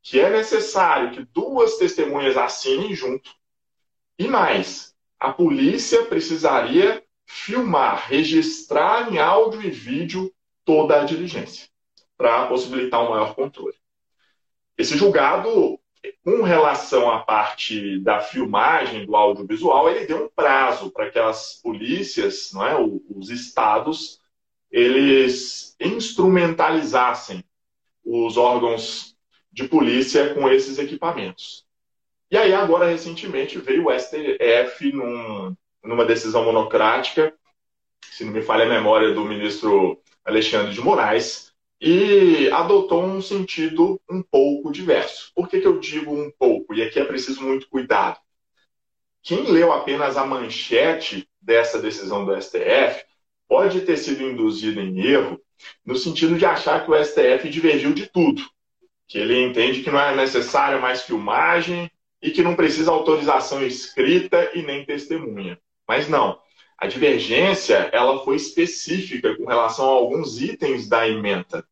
que 0.02 0.21
é 0.21 0.28
necessário 0.28 1.12
que 1.12 1.25
duas 1.25 1.78
testemunhas 1.78 2.37
assinem 2.37 2.94
junto, 2.94 3.30
e 4.18 4.28
mais, 4.28 4.94
a 5.18 5.33
polícia 5.33 6.04
precisaria 6.04 7.03
filmar, 7.26 8.07
registrar 8.09 9.12
em 9.12 9.19
áudio 9.19 9.62
e 9.62 9.71
vídeo 9.71 10.33
toda 10.64 11.00
a 11.00 11.04
diligência, 11.04 11.69
para 12.16 12.47
possibilitar 12.47 13.02
um 13.02 13.11
maior 13.11 13.35
controle. 13.35 13.76
Esse 14.76 14.97
julgado 14.97 15.78
com 16.23 16.43
relação 16.43 17.11
à 17.11 17.21
parte 17.21 17.99
da 18.00 18.21
filmagem 18.21 19.07
do 19.07 19.16
audiovisual, 19.16 19.88
ele 19.88 20.07
deu 20.07 20.25
um 20.25 20.28
prazo 20.28 20.90
para 20.90 21.11
que 21.11 21.19
as 21.19 21.61
polícias, 21.62 22.50
não 22.52 22.66
é, 22.66 22.76
os 22.81 23.31
estados, 23.31 24.21
eles 24.71 25.76
instrumentalizassem 25.81 27.45
os 28.04 28.37
órgãos 28.37 29.16
de 29.50 29.69
polícia 29.69 30.35
com 30.35 30.49
esses 30.49 30.78
equipamentos. 30.78 31.64
E 32.31 32.37
aí, 32.37 32.52
agora, 32.52 32.87
recentemente, 32.87 33.59
veio 33.59 33.87
o 33.87 33.99
STF 33.99 34.93
num, 34.93 35.57
numa 35.85 36.05
decisão 36.05 36.45
monocrática, 36.45 37.35
se 38.03 38.25
não 38.25 38.33
me 38.33 38.43
falha 38.43 38.64
a 38.64 38.69
memória 38.69 39.12
do 39.12 39.25
ministro 39.25 40.00
Alexandre 40.25 40.73
de 40.73 40.81
Moraes, 40.81 41.53
e 41.81 42.49
adotou 42.50 43.05
um 43.05 43.21
sentido 43.21 44.00
um 44.09 44.23
pouco 44.23 44.73
diverso. 44.73 45.31
Por 45.35 45.49
que, 45.49 45.61
que 45.61 45.67
eu 45.67 45.79
digo 45.79 46.14
um 46.14 46.31
pouco? 46.38 46.75
E 46.75 46.83
aqui 46.83 46.99
é 46.99 47.05
preciso 47.05 47.43
muito 47.43 47.69
cuidado. 47.69 48.19
Quem 49.23 49.43
leu 49.43 49.73
apenas 49.73 50.17
a 50.17 50.25
manchete 50.25 51.29
dessa 51.41 51.81
decisão 51.81 52.25
do 52.25 52.41
STF 52.41 53.05
pode 53.47 53.83
ter 53.83 53.97
sido 53.97 54.23
induzido 54.23 54.81
em 54.81 55.00
erro 55.00 55.41
no 55.85 55.97
sentido 55.97 56.37
de 56.37 56.47
achar 56.47 56.85
que 56.85 56.91
o 56.91 57.05
STF 57.05 57.49
divergiu 57.49 57.93
de 57.93 58.07
tudo. 58.07 58.43
Que 59.07 59.19
ele 59.19 59.43
entende 59.43 59.83
que 59.83 59.91
não 59.91 60.00
é 60.00 60.14
necessário 60.17 60.81
mais 60.81 61.03
filmagem 61.03 61.91
e 62.23 62.31
que 62.31 62.43
não 62.43 62.57
precisa 62.57 62.91
autorização 62.91 63.62
escrita 63.62 64.50
e 64.55 64.62
nem 64.62 64.85
testemunha. 64.85 65.59
Mas 65.88 66.09
não. 66.09 66.38
A 66.79 66.87
divergência 66.87 67.91
ela 67.93 68.25
foi 68.25 68.37
específica 68.37 69.37
com 69.37 69.47
relação 69.47 69.87
a 69.87 69.93
alguns 69.93 70.41
itens 70.41 70.88
da 70.88 71.09
emenda. 71.09 71.67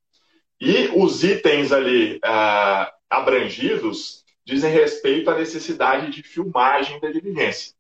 E 0.61 0.89
os 0.95 1.25
itens 1.25 1.73
ali 1.73 2.21
ah, 2.23 2.93
abrangidos 3.11 4.25
dizem 4.45 4.73
respeito 4.73 5.31
à 5.31 5.37
necessidade 5.37 6.11
de 6.11 6.23
filmagem 6.23 7.01
da 7.01 7.11
diligência. 7.11 7.75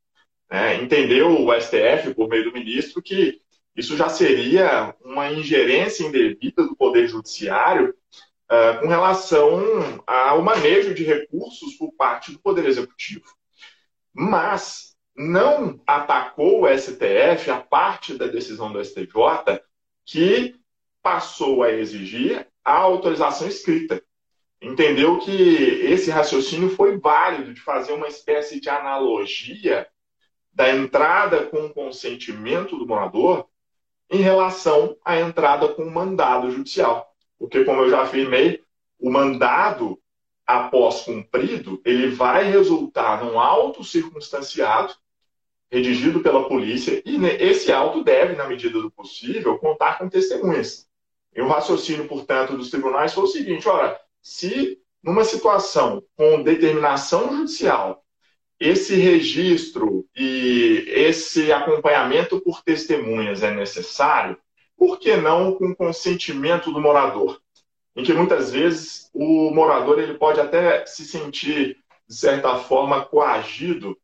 É, 0.51 0.75
entendeu 0.75 1.31
o 1.31 1.61
STF, 1.61 2.15
por 2.15 2.29
meio 2.29 2.45
do 2.45 2.53
ministro, 2.53 3.01
que 3.01 3.41
isso 3.75 3.97
já 3.97 4.09
seria 4.11 4.95
uma 5.01 5.33
ingerência 5.33 6.05
indevida 6.05 6.63
do 6.65 6.77
Poder 6.77 7.09
Judiciário 7.09 7.95
uh, 8.51 8.81
com 8.81 8.87
relação 8.87 10.03
ao 10.07 10.43
manejo 10.43 10.93
de 10.93 11.05
recursos 11.05 11.75
por 11.79 11.93
parte 11.93 12.33
do 12.33 12.39
Poder 12.39 12.67
Executivo. 12.67 13.25
Mas 14.13 14.92
não 15.15 15.81
atacou 15.87 16.63
o 16.63 16.79
STF, 16.79 17.51
a 17.51 17.61
parte 17.61 18.15
da 18.15 18.27
decisão 18.27 18.73
do 18.73 18.83
STJ, 18.83 19.61
que 20.05 20.57
passou 21.03 21.63
a 21.63 21.71
exigir 21.71 22.47
a 22.65 22.75
autorização 22.75 23.47
escrita. 23.47 24.03
Entendeu 24.61 25.19
que 25.19 25.33
esse 25.33 26.11
raciocínio 26.11 26.71
foi 26.71 26.99
válido 26.99 27.53
de 27.53 27.61
fazer 27.61 27.93
uma 27.93 28.07
espécie 28.07 28.61
de 28.61 28.69
analogia 28.69 29.89
da 30.53 30.71
entrada 30.71 31.47
com 31.47 31.67
o 31.67 31.75
consentimento 31.75 32.77
do 32.77 32.87
morador 32.87 33.49
em 34.11 34.19
relação 34.19 34.97
à 35.05 35.19
entrada 35.19 35.69
com 35.69 35.83
o 35.83 35.91
mandado 35.91 36.51
judicial. 36.51 37.13
Porque, 37.39 37.65
como 37.65 37.83
eu 37.83 37.91
já 37.91 38.03
afirmei, 38.03 38.63
o 39.01 39.11
mandado, 39.11 39.99
após 40.53 41.01
cumprido, 41.03 41.81
ele 41.85 42.09
vai 42.09 42.45
resultar 42.51 43.25
num 43.25 43.39
auto 43.39 43.83
circunstanciado 43.83 44.95
redigido 45.71 46.21
pela 46.21 46.47
polícia, 46.47 47.03
e 47.05 47.17
esse 47.41 47.73
auto 47.73 48.05
deve, 48.05 48.37
na 48.37 48.47
medida 48.47 48.79
do 48.79 48.91
possível, 48.91 49.59
contar 49.59 49.99
com 49.99 50.09
testemunhas. 50.09 50.87
E 51.35 51.41
o 51.41 51.49
raciocínio, 51.49 52.07
portanto, 52.07 52.55
dos 52.57 52.71
tribunais 52.71 53.15
foi 53.15 53.25
o 53.25 53.29
seguinte: 53.29 53.67
ora, 53.67 53.99
se 54.21 54.79
numa 55.03 55.25
situação 55.25 56.05
com 56.15 56.43
determinação 56.43 57.35
judicial, 57.39 58.05
esse 58.61 58.95
registro 58.95 60.07
e 60.15 60.85
esse 60.89 61.51
acompanhamento 61.51 62.39
por 62.41 62.63
testemunhas 62.63 63.43
é 63.43 63.51
necessário, 63.51 64.37
por 64.77 64.99
que 64.99 65.17
não 65.17 65.55
com 65.55 65.75
consentimento 65.75 66.71
do 66.71 66.81
morador? 66.81 67.41
Em 67.95 68.03
que 68.03 68.13
muitas 68.13 68.51
vezes 68.51 69.11
o 69.13 69.51
morador 69.51 69.99
ele 69.99 70.15
pode 70.15 70.41
até 70.41 70.87
se 70.87 71.05
sentir, 71.05 71.77
de 72.09 72.15
certa 72.15 72.57
forma, 72.59 73.05
coagido 73.05 73.97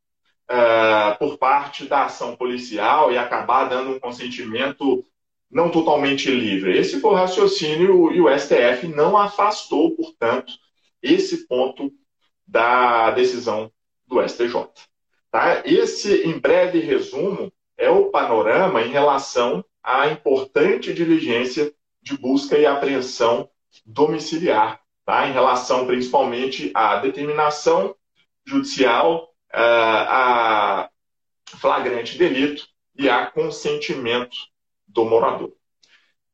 uh, 0.50 1.18
por 1.18 1.38
parte 1.38 1.86
da 1.86 2.04
ação 2.04 2.36
policial 2.36 3.10
e 3.12 3.18
acabar 3.18 3.64
dando 3.64 3.90
um 3.90 4.00
consentimento 4.00 5.04
não 5.50 5.70
totalmente 5.70 6.30
livre. 6.30 6.76
Esse 6.76 7.00
foi 7.00 7.12
o 7.12 7.14
raciocínio 7.14 8.12
e 8.12 8.20
o 8.20 8.38
STF 8.38 8.86
não 8.88 9.16
afastou, 9.16 9.96
portanto, 9.96 10.52
esse 11.02 11.46
ponto 11.46 11.90
da 12.46 13.10
decisão 13.12 13.72
do 14.06 14.22
STJ. 14.26 14.68
Tá? 15.30 15.62
Esse, 15.64 16.26
em 16.26 16.38
breve 16.38 16.80
resumo, 16.80 17.52
é 17.76 17.88
o 17.88 18.10
panorama 18.10 18.82
em 18.82 18.90
relação 18.90 19.64
à 19.82 20.08
importante 20.08 20.92
diligência 20.92 21.72
de 22.02 22.16
busca 22.16 22.58
e 22.58 22.66
apreensão 22.66 23.48
domiciliar, 23.84 24.80
tá? 25.04 25.28
em 25.28 25.32
relação 25.32 25.86
principalmente 25.86 26.70
à 26.74 26.96
determinação 26.96 27.94
judicial, 28.44 29.32
a 29.52 30.88
flagrante 31.56 32.18
delito 32.18 32.66
e 32.96 33.08
a 33.08 33.26
consentimento 33.26 34.36
do 34.86 35.04
morador. 35.04 35.52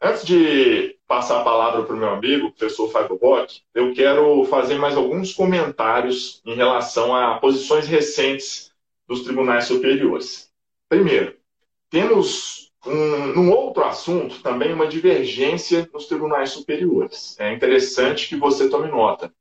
Antes 0.00 0.24
de 0.24 0.98
passar 1.06 1.40
a 1.40 1.44
palavra 1.44 1.82
para 1.82 1.94
o 1.94 1.98
meu 1.98 2.10
amigo, 2.10 2.46
o 2.46 2.52
professor 2.52 2.90
Fábio 2.90 3.18
Bock, 3.18 3.62
eu 3.74 3.94
quero 3.94 4.44
fazer 4.46 4.76
mais 4.76 4.96
alguns 4.96 5.32
comentários 5.32 6.42
em 6.44 6.54
relação 6.54 7.14
a 7.14 7.38
posições 7.38 7.86
recentes 7.86 8.72
dos 9.06 9.22
tribunais 9.22 9.64
superiores. 9.64 10.50
Primeiro, 10.88 11.36
temos 11.90 12.63
um, 12.86 13.26
num 13.34 13.50
outro 13.50 13.84
assunto 13.84 14.42
também 14.42 14.72
uma 14.72 14.86
divergência 14.86 15.88
nos 15.92 16.06
tribunais 16.06 16.50
superiores. 16.50 17.36
É 17.38 17.52
interessante 17.52 18.28
que 18.28 18.36
você 18.36 18.68
tome 18.68 18.88
nota. 18.88 19.32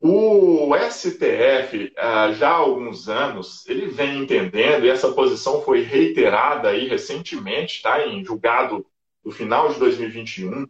O 0.00 0.76
STF, 0.76 1.92
ah, 1.96 2.32
já 2.32 2.50
há 2.50 2.54
alguns 2.54 3.08
anos, 3.08 3.66
ele 3.66 3.86
vem 3.88 4.18
entendendo, 4.20 4.86
e 4.86 4.88
essa 4.88 5.12
posição 5.12 5.62
foi 5.62 5.82
reiterada 5.82 6.68
aí 6.68 6.86
recentemente, 6.86 7.82
tá, 7.82 8.06
em 8.06 8.24
julgado 8.24 8.86
do 9.24 9.32
final 9.32 9.72
de 9.72 9.78
2021, 9.80 10.66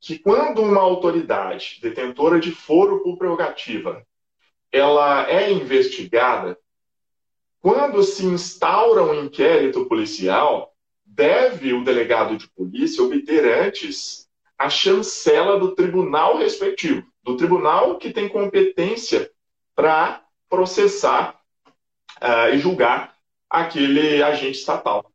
que 0.00 0.18
quando 0.18 0.62
uma 0.62 0.80
autoridade 0.80 1.78
detentora 1.82 2.40
de 2.40 2.50
foro 2.50 3.02
por 3.02 3.18
prerrogativa 3.18 4.06
ela 4.72 5.28
é 5.30 5.50
investigada, 5.50 6.58
quando 7.60 8.02
se 8.02 8.24
instaura 8.24 9.02
um 9.02 9.24
inquérito 9.24 9.86
policial, 9.86 10.72
deve 11.04 11.72
o 11.72 11.84
delegado 11.84 12.36
de 12.36 12.48
polícia 12.48 13.02
obter 13.02 13.44
antes 13.44 14.28
a 14.58 14.68
chancela 14.68 15.58
do 15.58 15.74
tribunal 15.74 16.38
respectivo, 16.38 17.06
do 17.22 17.36
tribunal 17.36 17.98
que 17.98 18.12
tem 18.12 18.28
competência 18.28 19.30
para 19.74 20.22
processar 20.48 21.38
uh, 22.22 22.54
e 22.54 22.58
julgar 22.58 23.14
aquele 23.48 24.22
agente 24.22 24.58
estatal. 24.58 25.10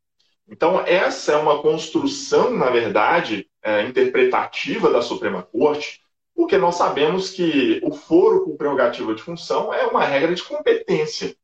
Então, 0.48 0.82
essa 0.82 1.32
é 1.32 1.38
uma 1.38 1.62
construção, 1.62 2.52
na 2.52 2.70
verdade, 2.70 3.50
é, 3.64 3.84
interpretativa 3.84 4.92
da 4.92 5.02
Suprema 5.02 5.44
Corte, 5.44 6.02
porque 6.36 6.58
nós 6.58 6.76
sabemos 6.76 7.30
que 7.30 7.80
o 7.84 7.94
foro 7.94 8.44
com 8.44 8.58
prerrogativa 8.58 9.14
de 9.16 9.22
função 9.22 9.74
é 9.74 9.86
uma 9.86 10.04
regra 10.04 10.34
de 10.34 10.44
competência. 10.44 11.36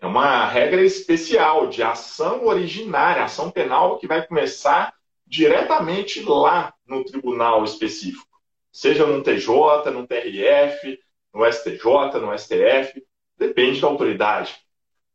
É 0.00 0.06
uma 0.06 0.46
regra 0.46 0.82
especial 0.82 1.66
de 1.66 1.82
ação 1.82 2.46
originária, 2.46 3.22
ação 3.22 3.50
penal 3.50 3.98
que 3.98 4.06
vai 4.06 4.26
começar 4.26 4.94
diretamente 5.26 6.22
lá 6.22 6.72
no 6.86 7.04
tribunal 7.04 7.62
específico, 7.64 8.26
seja 8.72 9.06
no 9.06 9.22
TJ, 9.22 9.90
no 9.92 10.06
TRF, 10.06 10.98
no 11.34 11.44
STJ, 11.44 12.18
no 12.18 12.36
STF, 12.36 13.04
depende 13.36 13.80
da 13.80 13.88
autoridade. 13.88 14.56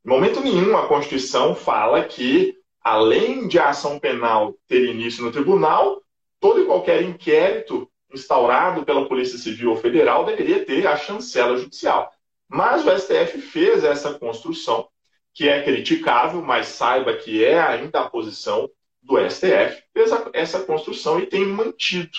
Em 0.06 0.10
momento 0.10 0.40
nenhum 0.40 0.78
a 0.78 0.88
Constituição 0.88 1.56
fala 1.56 2.04
que, 2.04 2.56
além 2.80 3.48
de 3.48 3.58
a 3.58 3.70
ação 3.70 3.98
penal 4.00 4.54
ter 4.68 4.86
início 4.86 5.24
no 5.24 5.32
tribunal, 5.32 6.00
todo 6.40 6.62
e 6.62 6.66
qualquer 6.66 7.02
inquérito 7.02 7.90
instaurado 8.14 8.86
pela 8.86 9.08
Polícia 9.08 9.40
Civil 9.40 9.72
ou 9.72 9.78
Federal 9.78 10.26
deveria 10.26 10.64
ter 10.64 10.86
a 10.86 10.96
chancela 10.96 11.58
judicial. 11.58 12.15
Mas 12.48 12.86
o 12.86 12.98
STF 12.98 13.42
fez 13.42 13.84
essa 13.84 14.14
construção, 14.14 14.88
que 15.34 15.50
é 15.50 15.64
criticável, 15.64 16.42
mas 16.42 16.68
saiba 16.68 17.16
que 17.18 17.44
é 17.44 17.60
ainda 17.60 18.02
a 18.02 18.10
posição 18.10 18.70
do 19.02 19.18
STF, 19.30 19.84
fez 19.94 20.12
essa 20.34 20.64
construção 20.64 21.20
e 21.20 21.28
tem 21.28 21.46
mantido 21.46 22.18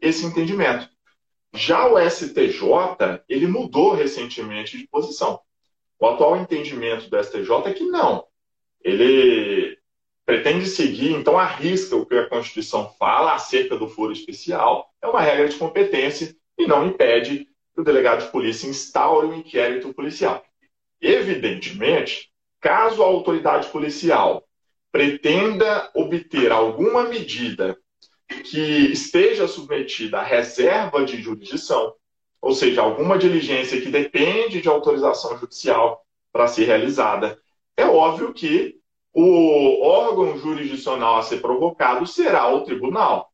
esse 0.00 0.24
entendimento. 0.26 0.88
Já 1.54 1.86
o 1.86 1.98
STJ, 1.98 3.22
ele 3.28 3.46
mudou 3.46 3.94
recentemente 3.94 4.76
de 4.76 4.86
posição. 4.86 5.40
O 5.98 6.06
atual 6.06 6.36
entendimento 6.36 7.08
do 7.08 7.22
STJ 7.22 7.50
é 7.66 7.72
que 7.72 7.84
não. 7.84 8.26
Ele 8.82 9.78
pretende 10.26 10.66
seguir, 10.66 11.12
então 11.12 11.38
arrisca 11.38 11.96
o 11.96 12.04
que 12.04 12.14
a 12.14 12.28
Constituição 12.28 12.92
fala 12.98 13.34
acerca 13.34 13.78
do 13.78 13.88
foro 13.88 14.12
especial, 14.12 14.92
é 15.00 15.06
uma 15.06 15.22
regra 15.22 15.48
de 15.48 15.56
competência 15.56 16.36
e 16.58 16.66
não 16.66 16.86
impede 16.86 17.48
que 17.78 17.82
o 17.82 17.84
delegado 17.84 18.24
de 18.24 18.32
polícia 18.32 18.68
instaure 18.68 19.28
um 19.28 19.34
inquérito 19.34 19.94
policial. 19.94 20.44
Evidentemente, 21.00 22.28
caso 22.60 23.04
a 23.04 23.06
autoridade 23.06 23.68
policial 23.68 24.44
pretenda 24.90 25.88
obter 25.94 26.50
alguma 26.50 27.04
medida 27.04 27.78
que 28.50 28.90
esteja 28.90 29.46
submetida 29.46 30.18
à 30.18 30.24
reserva 30.24 31.04
de 31.04 31.22
jurisdição, 31.22 31.94
ou 32.42 32.52
seja, 32.52 32.82
alguma 32.82 33.16
diligência 33.16 33.80
que 33.80 33.90
depende 33.90 34.60
de 34.60 34.68
autorização 34.68 35.38
judicial 35.38 36.04
para 36.32 36.48
ser 36.48 36.64
realizada, 36.64 37.40
é 37.76 37.84
óbvio 37.84 38.34
que 38.34 38.80
o 39.14 39.86
órgão 39.86 40.36
jurisdicional 40.36 41.18
a 41.18 41.22
ser 41.22 41.40
provocado 41.40 42.04
será 42.08 42.52
o 42.52 42.62
tribunal. 42.62 43.32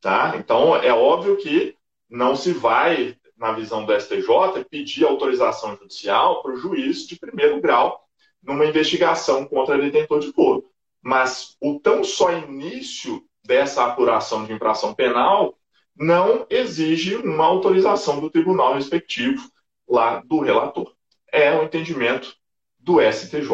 Tá? 0.00 0.34
Então, 0.38 0.74
é 0.76 0.94
óbvio 0.94 1.36
que 1.36 1.76
não 2.08 2.34
se 2.34 2.52
vai 2.52 3.18
na 3.42 3.50
visão 3.50 3.84
do 3.84 3.92
STJ, 3.92 4.64
pedir 4.70 5.04
autorização 5.04 5.76
judicial 5.76 6.42
para 6.42 6.52
o 6.52 6.56
juiz 6.56 7.08
de 7.08 7.18
primeiro 7.18 7.60
grau 7.60 8.06
numa 8.40 8.64
investigação 8.64 9.44
contra 9.44 9.76
detentor 9.76 10.20
de 10.20 10.32
foro. 10.32 10.64
Mas 11.02 11.56
o 11.60 11.80
tão 11.80 12.04
só 12.04 12.32
início 12.32 13.20
dessa 13.44 13.84
apuração 13.84 14.44
de 14.46 14.52
infração 14.52 14.94
penal 14.94 15.58
não 15.94 16.46
exige 16.48 17.16
uma 17.16 17.44
autorização 17.44 18.20
do 18.20 18.30
tribunal 18.30 18.74
respectivo 18.74 19.42
lá 19.88 20.22
do 20.24 20.38
relator. 20.38 20.94
É 21.32 21.52
o 21.52 21.64
entendimento 21.64 22.36
do 22.78 23.00
STJ. 23.00 23.48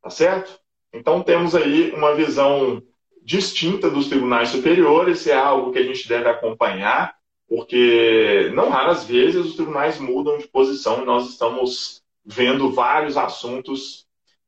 Tá 0.00 0.08
certo? 0.08 0.56
Então 0.92 1.20
temos 1.20 1.56
aí 1.56 1.90
uma 1.90 2.14
visão 2.14 2.80
distinta 3.24 3.90
dos 3.90 4.08
tribunais 4.08 4.50
superiores, 4.50 5.26
é 5.26 5.34
algo 5.34 5.72
que 5.72 5.80
a 5.80 5.84
gente 5.84 6.08
deve 6.08 6.28
acompanhar 6.28 7.19
porque 7.50 8.48
não 8.54 8.70
raras 8.70 9.02
vezes 9.02 9.44
os 9.44 9.56
tribunais 9.56 9.98
mudam 9.98 10.38
de 10.38 10.46
posição 10.46 11.02
e 11.02 11.04
nós 11.04 11.28
estamos 11.28 12.00
vendo 12.24 12.70
vários 12.70 13.16
assuntos 13.16 14.06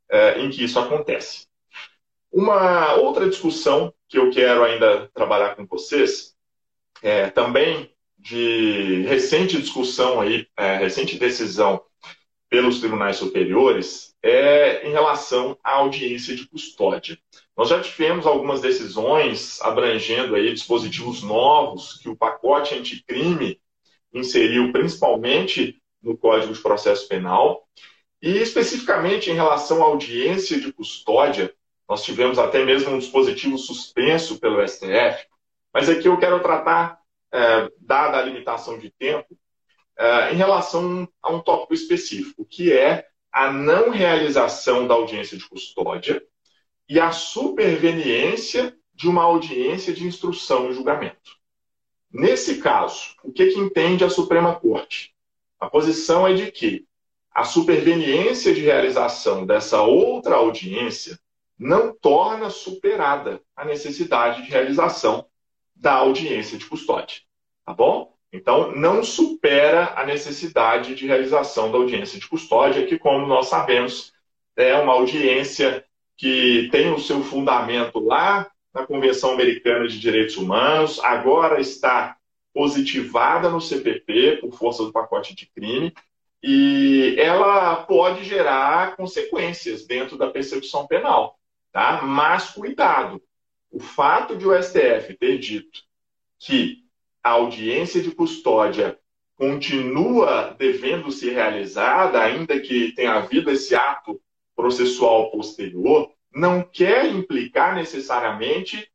é, 0.09 0.41
em 0.41 0.49
que 0.49 0.63
isso 0.63 0.79
acontece. 0.79 1.49
Uma 2.31 2.95
outra 2.95 3.29
discussão 3.29 3.93
que 4.09 4.17
eu 4.17 4.31
quero 4.31 4.63
ainda 4.63 5.11
trabalhar 5.13 5.57
com 5.57 5.67
vocês 5.67 6.37
é 7.03 7.29
também 7.29 7.93
de 8.17 9.03
recente 9.03 9.61
discussão 9.61 10.21
aí, 10.21 10.47
é, 10.57 10.77
recente 10.77 11.19
decisão 11.19 11.83
pelos 12.49 12.79
tribunais 12.79 13.17
superiores 13.17 14.12
é 14.23 14.87
em 14.87 14.93
relação 14.93 15.59
à 15.65 15.73
audiência 15.77 16.37
de 16.37 16.47
custódia. 16.47 17.19
Nós 17.57 17.69
já 17.69 17.81
tivemos 17.81 18.27
algumas 18.27 18.61
decisões 18.61 19.61
abrangendo 19.61 20.37
aí 20.37 20.53
dispositivos 20.53 21.23
novos 21.23 21.99
que 21.99 22.09
o 22.09 22.17
pacote 22.17 22.75
anticrime 22.75 23.61
inseriu 24.15 24.71
principalmente 24.73 25.83
no 26.03 26.17
Código 26.17 26.53
de 26.53 26.61
Processo 26.61 27.09
Penal 27.09 27.67
e 28.21 28.39
especificamente 28.39 29.31
em 29.31 29.35
relação 29.35 29.83
à 29.83 29.87
audiência 29.87 30.61
de 30.61 30.73
custódia, 30.73 31.53
nós 31.89 32.05
tivemos 32.05 32.39
até 32.39 32.65
mesmo 32.65 32.93
um 32.93 32.99
dispositivo 32.99 33.59
suspenso 33.59 34.39
pelo 34.39 34.67
STF, 34.67 35.27
mas 35.75 35.89
aqui 35.89 36.07
eu 36.07 36.17
quero 36.19 36.41
tratar, 36.41 36.99
é, 37.33 37.69
dada 37.81 38.19
a 38.19 38.23
limitação 38.23 38.79
de 38.79 38.91
tempo, 38.91 39.37
é, 39.99 40.33
em 40.33 40.37
relação 40.37 41.09
a 41.21 41.33
um 41.33 41.41
tópico 41.41 41.75
específico, 41.75 42.45
que 42.45 42.73
é 42.73 43.07
a 43.33 43.51
não 43.51 43.91
realização 43.91 44.87
da 44.87 44.95
audiência 44.95 45.39
de 45.39 45.49
custódia 45.49 46.23
e 46.89 47.01
a 47.01 47.11
superveniência 47.11 48.77
de 48.95 49.09
uma 49.09 49.23
audiência 49.23 49.95
de 49.95 50.05
instrução 50.05 50.71
e 50.71 50.75
julgamento. 50.75 51.37
Nesse 52.13 52.59
caso, 52.59 53.17
o 53.25 53.33
que, 53.33 53.47
que 53.47 53.59
entende 53.59 54.05
a 54.05 54.11
Suprema 54.11 54.55
Corte? 54.55 55.15
A 55.59 55.71
posição 55.71 56.29
é 56.29 56.35
de 56.35 56.53
que 56.53 56.87
a 57.35 57.45
superveniência 57.45 58.55
de 58.55 58.61
realização 58.61 59.47
dessa 59.47 59.81
outra 59.81 60.37
audiência 60.37 61.19
não 61.59 61.95
torna 61.95 62.51
superada 62.51 63.41
a 63.57 63.65
necessidade 63.65 64.43
de 64.43 64.51
realização 64.51 65.27
da 65.75 65.95
audiência 65.95 66.59
de 66.59 66.67
custódia. 66.67 67.23
Tá 67.65 67.73
bom? 67.73 68.12
Então, 68.33 68.75
não 68.75 69.05
supera 69.05 69.93
a 69.95 70.07
necessidade 70.07 70.95
de 70.95 71.07
realização 71.07 71.71
da 71.71 71.77
audiência 71.77 72.19
de 72.19 72.27
custódia, 72.27 72.87
que, 72.87 72.99
como 72.99 73.27
nós 73.27 73.49
sabemos, 73.49 74.13
é 74.57 74.75
uma 74.77 74.95
audiência 74.95 75.85
que 76.17 76.69
tem 76.73 76.91
o 76.93 76.99
seu 76.99 77.23
fundamento 77.23 77.99
lá 77.99 78.51
na 78.73 78.87
Convenção 78.87 79.33
Americana 79.33 79.87
de 79.87 80.01
Direitos 80.01 80.37
Humanos, 80.37 80.99
agora 81.01 81.61
está 81.61 82.17
positivada 82.55 83.51
no 83.51 83.61
CPP 83.61 84.39
por 84.41 84.53
força 84.53 84.83
do 84.83 84.93
pacote 84.93 85.35
de 85.35 85.47
crime, 85.47 85.93
e 86.43 87.15
ela 87.19 87.77
pode 87.85 88.25
gerar 88.25 88.97
consequências 88.97 89.87
dentro 89.87 90.17
da 90.17 90.31
persecução 90.31 90.87
penal. 90.87 91.39
Tá? 91.71 92.03
Mas 92.03 92.51
cuidado, 92.51 93.23
o 93.71 93.79
fato 93.79 94.37
de 94.37 94.47
o 94.47 94.63
STF 94.63 95.15
ter 95.19 95.39
dito 95.39 95.81
que 96.39 96.82
a 97.23 97.31
audiência 97.31 98.03
de 98.03 98.11
custódia 98.11 98.99
continua 99.37 100.55
devendo 100.59 101.11
ser 101.11 101.33
realizada, 101.33 102.21
ainda 102.21 102.61
que 102.61 102.93
tenha 102.93 103.15
havido 103.15 103.51
esse 103.51 103.75
ato 103.75 104.21
processual 104.55 105.31
posterior, 105.31 106.11
não 106.35 106.63
quer 106.63 107.07
implicar 107.07 107.75
necessariamente 107.75 108.89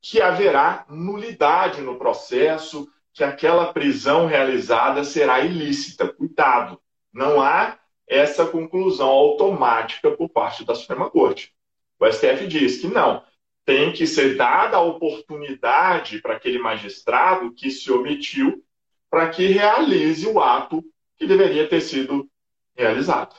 que 0.00 0.20
haverá 0.20 0.84
nulidade 0.88 1.80
no 1.80 1.96
processo, 1.96 2.88
que 3.12 3.24
aquela 3.24 3.72
prisão 3.72 4.26
realizada 4.26 5.04
será 5.04 5.40
ilícita. 5.40 6.08
Cuidado, 6.08 6.78
não 7.12 7.40
há 7.40 7.78
essa 8.06 8.44
conclusão 8.44 9.08
automática 9.08 10.10
por 10.10 10.28
parte 10.28 10.64
da 10.64 10.74
Suprema 10.74 11.08
Corte. 11.08 11.54
O 11.98 12.06
STF 12.06 12.46
diz 12.46 12.78
que 12.78 12.88
não, 12.88 13.22
tem 13.64 13.92
que 13.92 14.06
ser 14.06 14.36
dada 14.36 14.76
a 14.76 14.82
oportunidade 14.82 16.20
para 16.20 16.36
aquele 16.36 16.58
magistrado 16.58 17.52
que 17.52 17.70
se 17.70 17.90
omitiu 17.90 18.62
para 19.10 19.28
que 19.28 19.46
realize 19.46 20.26
o 20.26 20.40
ato 20.40 20.84
que 21.16 21.26
deveria 21.26 21.68
ter 21.68 21.80
sido 21.80 22.28
realizado. 22.76 23.34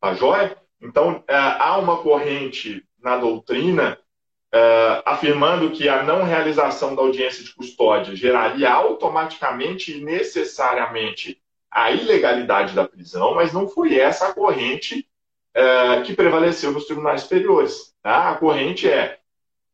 Tá 0.00 0.14
joia? 0.14 0.56
Então, 0.80 1.24
é, 1.26 1.36
há 1.36 1.76
uma 1.76 1.98
corrente 2.02 2.84
na 3.02 3.16
doutrina 3.16 3.98
uh, 4.54 5.02
afirmando 5.04 5.70
que 5.70 5.88
a 5.88 6.02
não 6.02 6.22
realização 6.22 6.94
da 6.94 7.02
audiência 7.02 7.44
de 7.44 7.54
custódia 7.54 8.14
geraria 8.14 8.70
automaticamente 8.70 9.96
e 9.96 10.04
necessariamente 10.04 11.40
a 11.70 11.90
ilegalidade 11.90 12.74
da 12.74 12.88
prisão, 12.88 13.34
mas 13.34 13.52
não 13.52 13.68
foi 13.68 13.98
essa 13.98 14.28
a 14.28 14.34
corrente 14.34 15.06
uh, 15.56 16.02
que 16.04 16.14
prevaleceu 16.14 16.72
nos 16.72 16.86
tribunais 16.86 17.22
superiores. 17.22 17.94
Tá? 18.02 18.30
A 18.30 18.34
corrente 18.36 18.88
é 18.88 19.17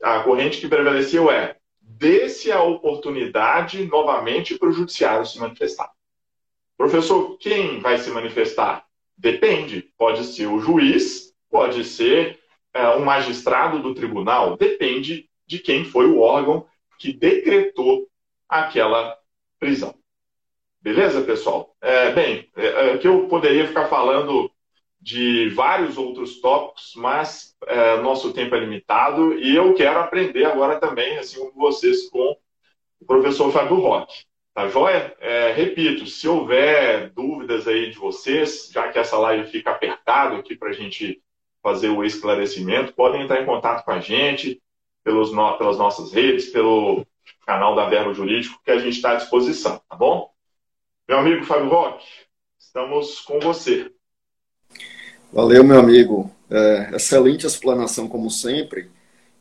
a 0.02 0.20
corrente 0.20 0.60
que 0.60 0.68
prevaleceu 0.68 1.30
é 1.30 1.56
dê-se 1.80 2.50
a 2.50 2.62
oportunidade 2.62 3.84
novamente 3.86 4.58
para 4.58 4.68
o 4.68 4.72
judiciário 4.72 5.26
se 5.26 5.38
manifestar. 5.38 5.90
Professor, 6.76 7.36
quem 7.38 7.78
vai 7.78 7.98
se 7.98 8.10
manifestar? 8.10 8.84
Depende. 9.16 9.90
Pode 9.96 10.24
ser 10.24 10.46
o 10.46 10.58
juiz, 10.58 11.32
pode 11.48 11.84
ser 11.84 12.40
é, 12.72 12.88
um 12.96 13.04
magistrado 13.04 13.80
do 13.80 13.94
tribunal, 13.94 14.56
depende 14.56 15.28
de 15.46 15.58
quem 15.58 15.84
foi 15.84 16.06
o 16.06 16.18
órgão 16.18 16.66
que 16.98 17.12
decretou 17.12 18.08
aquela 18.48 19.16
prisão. 19.58 19.94
Beleza, 20.80 21.22
pessoal? 21.22 21.74
É, 21.80 22.12
bem, 22.12 22.50
é, 22.56 22.66
é, 22.66 22.98
que 22.98 23.08
eu 23.08 23.26
poderia 23.28 23.66
ficar 23.66 23.86
falando 23.86 24.50
de 25.04 25.50
vários 25.50 25.98
outros 25.98 26.40
tópicos, 26.40 26.94
mas 26.96 27.54
é, 27.66 28.00
nosso 28.00 28.32
tempo 28.32 28.54
é 28.54 28.60
limitado 28.60 29.34
e 29.38 29.54
eu 29.54 29.74
quero 29.74 30.00
aprender 30.00 30.46
agora 30.46 30.80
também, 30.80 31.18
assim 31.18 31.38
como 31.38 31.52
vocês, 31.52 32.08
com 32.08 32.34
o 32.98 33.04
professor 33.04 33.52
Fábio 33.52 33.76
Roque. 33.76 34.24
Tá 34.54 34.66
joia? 34.66 35.14
É, 35.20 35.52
repito, 35.52 36.06
se 36.06 36.26
houver 36.26 37.10
dúvidas 37.10 37.68
aí 37.68 37.90
de 37.90 37.98
vocês, 37.98 38.70
já 38.72 38.90
que 38.90 38.98
essa 38.98 39.18
live 39.18 39.50
fica 39.50 39.72
apertada 39.72 40.38
aqui 40.38 40.56
para 40.56 40.70
a 40.70 40.72
gente 40.72 41.22
fazer 41.62 41.90
o 41.90 42.02
esclarecimento, 42.02 42.94
podem 42.94 43.22
entrar 43.22 43.42
em 43.42 43.46
contato 43.46 43.84
com 43.84 43.90
a 43.90 44.00
gente 44.00 44.62
pelos 45.02 45.30
no, 45.32 45.58
pelas 45.58 45.76
nossas 45.76 46.14
redes, 46.14 46.48
pelo 46.48 47.06
canal 47.44 47.74
da 47.74 47.90
Verbo 47.90 48.14
Jurídico, 48.14 48.58
que 48.64 48.70
a 48.70 48.78
gente 48.78 48.94
está 48.96 49.12
à 49.12 49.16
disposição, 49.16 49.82
tá 49.86 49.96
bom? 49.96 50.32
Meu 51.06 51.18
amigo 51.18 51.44
Fábio 51.44 51.68
Roque, 51.68 52.06
estamos 52.58 53.20
com 53.20 53.38
você. 53.38 53.92
Valeu, 55.34 55.64
meu 55.64 55.80
amigo. 55.80 56.30
É, 56.48 56.90
excelente 56.94 57.44
explanação, 57.44 58.06
como 58.06 58.30
sempre. 58.30 58.88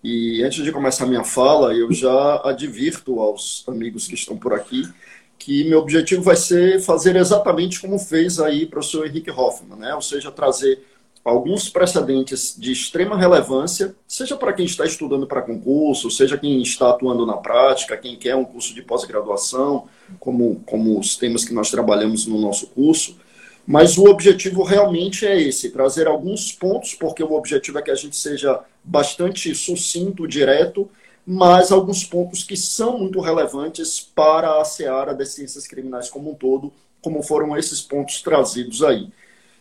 E 0.04 0.42
antes 0.42 0.64
de 0.64 0.72
começar 0.72 1.06
minha 1.06 1.24
fala, 1.24 1.72
eu 1.72 1.94
já 1.94 2.42
advirto 2.44 3.20
aos 3.20 3.64
amigos 3.68 4.08
que 4.08 4.16
estão 4.16 4.36
por 4.36 4.54
aqui 4.54 4.92
que 5.38 5.64
meu 5.66 5.78
objetivo 5.78 6.24
vai 6.24 6.36
ser 6.36 6.82
fazer 6.82 7.16
exatamente 7.16 7.80
como 7.80 8.00
fez 8.00 8.40
aí 8.40 8.64
o 8.64 8.70
professor 8.70 9.06
Henrique 9.06 9.30
Hoffman, 9.30 9.78
né? 9.78 9.94
ou 9.94 10.02
seja, 10.02 10.32
trazer 10.32 10.82
alguns 11.24 11.70
precedentes 11.70 12.56
de 12.58 12.72
extrema 12.72 13.16
relevância, 13.16 13.94
seja 14.08 14.36
para 14.36 14.54
quem 14.54 14.66
está 14.66 14.86
estudando 14.86 15.28
para 15.28 15.42
concurso, 15.42 16.10
seja 16.10 16.38
quem 16.38 16.62
está 16.62 16.90
atuando 16.90 17.26
na 17.26 17.38
prática, 17.38 17.98
quem 17.98 18.16
quer 18.16 18.36
um 18.36 18.46
curso 18.46 18.74
de 18.74 18.82
pós-graduação, 18.82 19.88
como, 20.20 20.62
como 20.66 20.98
os 20.98 21.18
temas 21.18 21.46
que 21.46 21.54
nós 21.54 21.70
trabalhamos 21.70 22.26
no 22.26 22.40
nosso 22.40 22.68
curso. 22.68 23.18
Mas 23.66 23.98
o 23.98 24.06
objetivo 24.06 24.64
realmente 24.64 25.26
é 25.26 25.42
esse: 25.42 25.72
trazer 25.72 26.08
alguns 26.08 26.52
pontos, 26.52 26.94
porque 26.94 27.24
o 27.24 27.34
objetivo 27.34 27.80
é 27.80 27.82
que 27.82 27.92
a 27.92 27.96
gente 27.96 28.16
seja 28.16 28.62
bastante 28.84 29.54
sucinto, 29.56 30.28
direto, 30.28 30.90
mas 31.26 31.72
alguns 31.72 32.04
pontos 32.04 32.44
que 32.44 32.58
são 32.58 32.98
muito 32.98 33.22
relevantes 33.22 34.00
para 34.00 34.62
a 34.62 34.66
seara 34.66 35.14
das 35.14 35.30
ciências 35.30 35.66
criminais 35.66 36.10
como 36.10 36.32
um 36.32 36.36
todo, 36.36 36.74
como 37.02 37.24
foram 37.24 37.58
esses 37.58 37.82
pontos 37.82 38.22
trazidos 38.22 38.84
aí. 38.84 39.10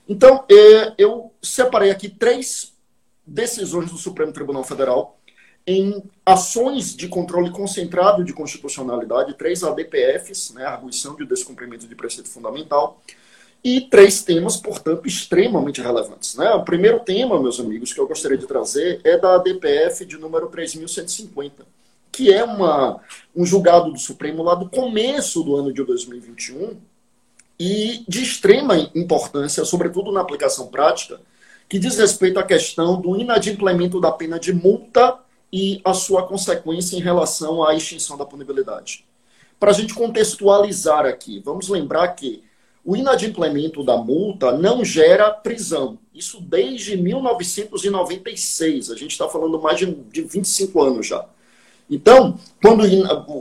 Então, 0.08 0.44
é, 0.50 0.94
eu 0.98 1.32
separei 1.40 1.90
aqui 1.90 2.08
três 2.08 2.72
decisões 3.24 3.90
do 3.90 3.96
Supremo 3.96 4.32
Tribunal 4.32 4.64
Federal 4.64 5.16
em 5.64 6.02
ações 6.26 6.96
de 6.96 7.06
controle 7.06 7.50
concentrado 7.50 8.24
de 8.24 8.32
constitucionalidade, 8.32 9.34
três 9.34 9.62
ADPFs, 9.62 10.52
né, 10.54 10.64
arguição 10.64 11.14
de 11.14 11.24
descumprimento 11.24 11.86
de 11.86 11.94
preceito 11.94 12.28
fundamental, 12.28 13.00
e 13.64 13.80
três 13.82 14.22
temas, 14.22 14.56
portanto, 14.56 15.06
extremamente 15.06 15.80
relevantes. 15.80 16.34
Né? 16.34 16.50
O 16.50 16.64
primeiro 16.64 17.00
tema, 17.00 17.40
meus 17.40 17.60
amigos, 17.60 17.92
que 17.92 18.00
eu 18.00 18.08
gostaria 18.08 18.36
de 18.36 18.46
trazer 18.46 19.00
é 19.04 19.16
da 19.16 19.36
ADPF 19.36 20.04
de 20.04 20.18
número 20.18 20.48
3150, 20.48 21.64
que 22.10 22.32
é 22.32 22.42
uma, 22.42 23.00
um 23.34 23.46
julgado 23.46 23.92
do 23.92 23.98
Supremo 23.98 24.42
lá 24.42 24.54
do 24.54 24.68
começo 24.68 25.42
do 25.44 25.54
ano 25.54 25.72
de 25.72 25.82
2021, 25.84 26.76
e 27.58 28.04
de 28.08 28.22
extrema 28.22 28.90
importância, 28.92 29.64
sobretudo 29.64 30.10
na 30.10 30.20
aplicação 30.20 30.66
prática, 30.66 31.20
que 31.68 31.78
diz 31.78 31.96
respeito 31.96 32.40
à 32.40 32.42
questão 32.42 33.00
do 33.00 33.16
inadimplemento 33.16 34.00
da 34.00 34.10
pena 34.10 34.38
de 34.40 34.52
multa 34.52 35.18
e 35.52 35.80
a 35.84 35.94
sua 35.94 36.26
consequência 36.26 36.96
em 36.96 37.00
relação 37.00 37.62
à 37.62 37.74
extinção 37.74 38.16
da 38.16 38.26
punibilidade. 38.26 39.04
Para 39.60 39.70
a 39.70 39.74
gente 39.74 39.94
contextualizar 39.94 41.06
aqui, 41.06 41.40
vamos 41.44 41.68
lembrar 41.68 42.08
que 42.08 42.42
o 42.84 42.96
inadimplemento 42.96 43.84
da 43.84 43.96
multa 43.96 44.50
não 44.52 44.84
gera 44.84 45.30
prisão. 45.30 45.98
Isso 46.12 46.40
desde 46.40 46.96
1996. 46.96 48.90
A 48.90 48.96
gente 48.96 49.12
está 49.12 49.28
falando 49.28 49.60
mais 49.60 49.78
de, 49.78 49.86
de 49.86 50.22
25 50.22 50.82
anos 50.82 51.06
já. 51.06 51.24
Então, 51.94 52.38
quando 52.62 52.84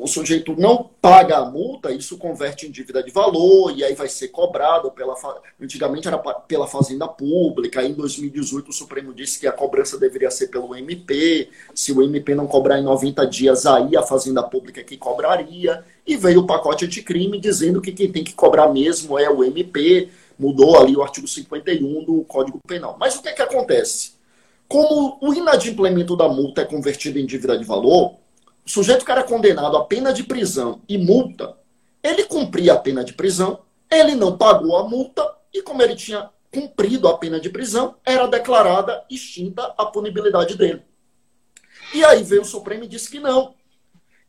o 0.03 0.07
sujeito 0.07 0.53
não 0.59 0.89
paga 1.01 1.37
a 1.37 1.45
multa, 1.45 1.89
isso 1.89 2.17
converte 2.17 2.67
em 2.67 2.71
dívida 2.71 3.01
de 3.01 3.09
valor 3.09 3.71
e 3.73 3.81
aí 3.81 3.95
vai 3.95 4.09
ser 4.09 4.27
cobrado 4.27 4.91
pela. 4.91 5.15
Antigamente 5.59 6.09
era 6.09 6.17
pela 6.17 6.67
Fazenda 6.67 7.07
Pública, 7.07 7.81
em 7.81 7.93
2018 7.93 8.67
o 8.67 8.73
Supremo 8.73 9.13
disse 9.13 9.39
que 9.39 9.47
a 9.47 9.53
cobrança 9.53 9.97
deveria 9.97 10.29
ser 10.29 10.47
pelo 10.47 10.75
MP. 10.75 11.47
Se 11.73 11.93
o 11.93 12.03
MP 12.03 12.35
não 12.35 12.45
cobrar 12.45 12.77
em 12.77 12.83
90 12.83 13.25
dias, 13.25 13.65
aí 13.65 13.95
a 13.95 14.03
Fazenda 14.03 14.43
Pública 14.43 14.83
que 14.83 14.97
cobraria. 14.97 15.85
E 16.05 16.17
veio 16.17 16.41
o 16.41 16.45
pacote 16.45 16.83
anticrime 16.83 17.39
dizendo 17.39 17.81
que 17.81 17.93
quem 17.93 18.11
tem 18.11 18.21
que 18.21 18.33
cobrar 18.33 18.67
mesmo 18.67 19.17
é 19.17 19.29
o 19.29 19.45
MP. 19.45 20.09
Mudou 20.37 20.77
ali 20.77 20.93
o 20.97 21.01
artigo 21.01 21.25
51 21.25 22.03
do 22.03 22.25
Código 22.25 22.59
Penal. 22.67 22.97
Mas 22.99 23.15
o 23.15 23.21
que 23.21 23.29
é 23.29 23.33
que 23.33 23.41
acontece? 23.41 24.19
Como 24.67 25.17
o 25.21 25.33
inadimplemento 25.33 26.17
da 26.17 26.27
multa 26.27 26.61
é 26.61 26.65
convertido 26.65 27.19
em 27.19 27.25
dívida 27.25 27.57
de 27.57 27.63
valor, 27.63 28.20
o 28.65 28.69
sujeito 28.69 29.05
que 29.05 29.11
era 29.11 29.23
condenado 29.23 29.77
a 29.77 29.85
pena 29.85 30.13
de 30.13 30.23
prisão 30.23 30.81
e 30.87 30.97
multa, 30.97 31.57
ele 32.03 32.23
cumpria 32.23 32.73
a 32.73 32.79
pena 32.79 33.03
de 33.03 33.13
prisão, 33.13 33.59
ele 33.89 34.15
não 34.15 34.37
pagou 34.37 34.77
a 34.77 34.87
multa 34.87 35.27
e, 35.53 35.61
como 35.61 35.81
ele 35.81 35.95
tinha 35.95 36.29
cumprido 36.51 37.07
a 37.07 37.17
pena 37.17 37.39
de 37.39 37.49
prisão, 37.49 37.95
era 38.05 38.27
declarada 38.27 39.03
extinta 39.09 39.73
a 39.77 39.85
punibilidade 39.85 40.57
dele. 40.57 40.83
E 41.93 42.03
aí 42.03 42.23
veio 42.23 42.41
o 42.41 42.45
Supremo 42.45 42.83
e 42.83 42.87
disse 42.87 43.09
que 43.09 43.19
não. 43.19 43.53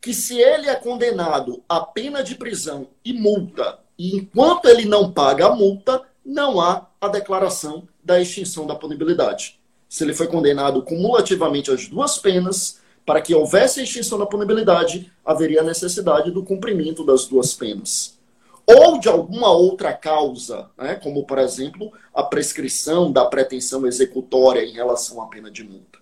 Que 0.01 0.13
se 0.13 0.39
ele 0.39 0.69
é 0.69 0.75
condenado 0.75 1.63
a 1.67 1.79
pena 1.79 2.21
de 2.23 2.35
prisão 2.35 2.89
e 3.05 3.13
multa, 3.13 3.79
e 3.97 4.17
enquanto 4.17 4.65
ele 4.65 4.85
não 4.85 5.11
paga 5.11 5.47
a 5.47 5.55
multa, 5.55 6.01
não 6.25 6.59
há 6.59 6.87
a 6.99 7.07
declaração 7.07 7.87
da 8.03 8.19
extinção 8.19 8.65
da 8.65 8.75
punibilidade. 8.75 9.59
Se 9.87 10.03
ele 10.03 10.13
foi 10.13 10.27
condenado 10.27 10.81
cumulativamente 10.81 11.71
às 11.71 11.87
duas 11.87 12.17
penas, 12.17 12.81
para 13.05 13.21
que 13.21 13.35
houvesse 13.35 13.79
a 13.79 13.83
extinção 13.83 14.17
da 14.17 14.25
punibilidade, 14.25 15.11
haveria 15.25 15.61
a 15.61 15.63
necessidade 15.63 16.31
do 16.31 16.43
cumprimento 16.43 17.05
das 17.05 17.25
duas 17.25 17.53
penas. 17.53 18.17
Ou 18.65 18.97
de 18.97 19.09
alguma 19.09 19.51
outra 19.51 19.91
causa, 19.91 20.69
né, 20.77 20.95
como, 20.95 21.25
por 21.25 21.37
exemplo, 21.37 21.91
a 22.13 22.23
prescrição 22.23 23.11
da 23.11 23.25
pretensão 23.25 23.85
executória 23.85 24.63
em 24.63 24.73
relação 24.73 25.21
à 25.21 25.27
pena 25.27 25.51
de 25.51 25.63
multa. 25.63 25.99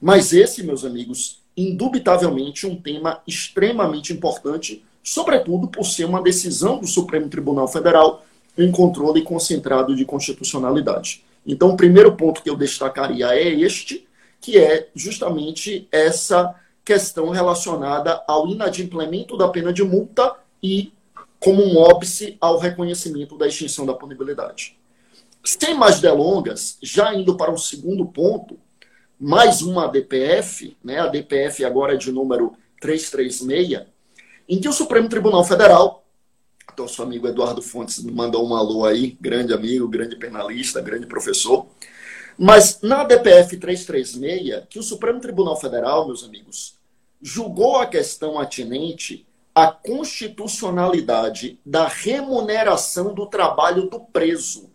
Mas 0.00 0.32
esse, 0.32 0.62
meus 0.62 0.82
amigos, 0.82 1.42
indubitavelmente 1.54 2.66
um 2.66 2.74
tema 2.74 3.20
extremamente 3.26 4.14
importante, 4.14 4.82
sobretudo 5.02 5.68
por 5.68 5.84
ser 5.84 6.06
uma 6.06 6.22
decisão 6.22 6.78
do 6.78 6.86
Supremo 6.86 7.28
Tribunal 7.28 7.68
Federal 7.68 8.24
em 8.56 8.70
controle 8.70 9.22
concentrado 9.22 9.94
de 9.94 10.06
constitucionalidade. 10.06 11.22
Então, 11.46 11.70
o 11.70 11.76
primeiro 11.76 12.16
ponto 12.16 12.42
que 12.42 12.48
eu 12.48 12.56
destacaria 12.56 13.26
é 13.34 13.48
este, 13.48 14.06
que 14.40 14.58
é 14.58 14.88
justamente 14.94 15.88
essa 15.92 16.54
questão 16.84 17.28
relacionada 17.30 18.22
ao 18.26 18.48
inadimplemento 18.48 19.36
da 19.36 19.48
pena 19.48 19.72
de 19.72 19.82
multa 19.82 20.34
e 20.62 20.92
como 21.38 21.62
um 21.62 21.78
óbice 21.78 22.36
ao 22.40 22.58
reconhecimento 22.58 23.36
da 23.36 23.46
extinção 23.46 23.86
da 23.86 23.94
punibilidade. 23.94 24.78
Sem 25.44 25.74
mais 25.74 26.00
delongas, 26.00 26.78
já 26.82 27.14
indo 27.14 27.36
para 27.36 27.50
o 27.50 27.58
segundo 27.58 28.04
ponto, 28.06 28.58
mais 29.18 29.62
uma 29.62 29.84
ADPF, 29.84 30.76
né, 30.82 31.00
a 31.00 31.06
DPF 31.06 31.64
agora 31.64 31.94
é 31.94 31.96
de 31.96 32.12
número 32.12 32.54
336, 32.80 33.86
em 34.48 34.60
que 34.60 34.68
o 34.68 34.72
Supremo 34.72 35.08
Tribunal 35.08 35.44
Federal, 35.44 36.04
nosso 36.76 37.02
amigo 37.02 37.28
Eduardo 37.28 37.60
Fontes 37.60 38.02
mandou 38.02 38.46
um 38.48 38.54
alô 38.54 38.84
aí, 38.86 39.16
grande 39.20 39.52
amigo, 39.52 39.86
grande 39.86 40.16
penalista, 40.16 40.80
grande 40.80 41.06
professor, 41.06 41.66
mas 42.42 42.80
na 42.80 43.04
DPF 43.04 43.58
336, 43.58 44.64
que 44.70 44.78
o 44.78 44.82
Supremo 44.82 45.20
Tribunal 45.20 45.60
Federal, 45.60 46.06
meus 46.06 46.24
amigos, 46.24 46.74
julgou 47.20 47.76
a 47.76 47.84
questão 47.84 48.38
atinente 48.38 49.26
à 49.54 49.66
constitucionalidade 49.70 51.60
da 51.66 51.86
remuneração 51.86 53.12
do 53.12 53.26
trabalho 53.26 53.90
do 53.90 54.00
preso. 54.00 54.70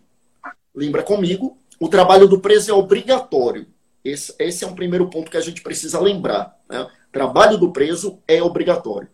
Lembra 0.72 1.02
comigo? 1.02 1.58
O 1.80 1.88
trabalho 1.88 2.28
do 2.28 2.38
preso 2.38 2.70
é 2.70 2.74
obrigatório. 2.74 3.66
Esse, 4.04 4.32
esse 4.38 4.62
é 4.62 4.68
um 4.68 4.76
primeiro 4.76 5.10
ponto 5.10 5.28
que 5.28 5.36
a 5.36 5.40
gente 5.40 5.60
precisa 5.60 5.98
lembrar. 5.98 6.56
Né? 6.68 6.86
Trabalho 7.10 7.58
do 7.58 7.72
preso 7.72 8.20
é 8.28 8.40
obrigatório. 8.40 9.08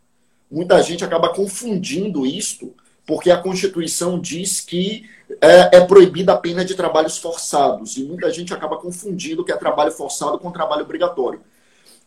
Muita 0.50 0.82
gente 0.82 1.02
acaba 1.02 1.32
confundindo 1.32 2.26
isto 2.26 2.74
porque 3.06 3.30
a 3.30 3.40
Constituição 3.40 4.18
diz 4.18 4.60
que 4.60 5.08
é, 5.40 5.76
é, 5.76 5.80
proibida 5.80 6.32
a 6.32 6.36
pena 6.36 6.64
de 6.64 6.74
trabalhos 6.74 7.18
forçados. 7.18 7.96
E 7.96 8.04
muita 8.04 8.30
gente 8.30 8.52
acaba 8.54 8.76
confundindo 8.76 9.42
o 9.42 9.44
que 9.44 9.52
é 9.52 9.56
trabalho 9.56 9.92
forçado 9.92 10.38
com 10.38 10.50
trabalho 10.50 10.82
obrigatório. 10.82 11.40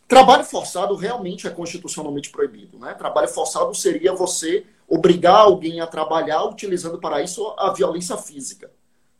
Trabalho 0.08 0.44
forçado 0.44 0.94
realmente 0.94 1.46
é 1.46 1.50
constitucionalmente 1.50 2.30
proibido. 2.30 2.78
Né? 2.78 2.94
Trabalho 2.94 3.28
forçado 3.28 3.74
seria 3.74 4.12
você 4.12 4.64
obrigar 4.88 5.40
alguém 5.40 5.80
a 5.80 5.86
trabalhar 5.86 6.44
utilizando 6.44 6.98
para 6.98 7.20
isso 7.20 7.54
a 7.58 7.72
violência 7.72 8.16
física. 8.16 8.70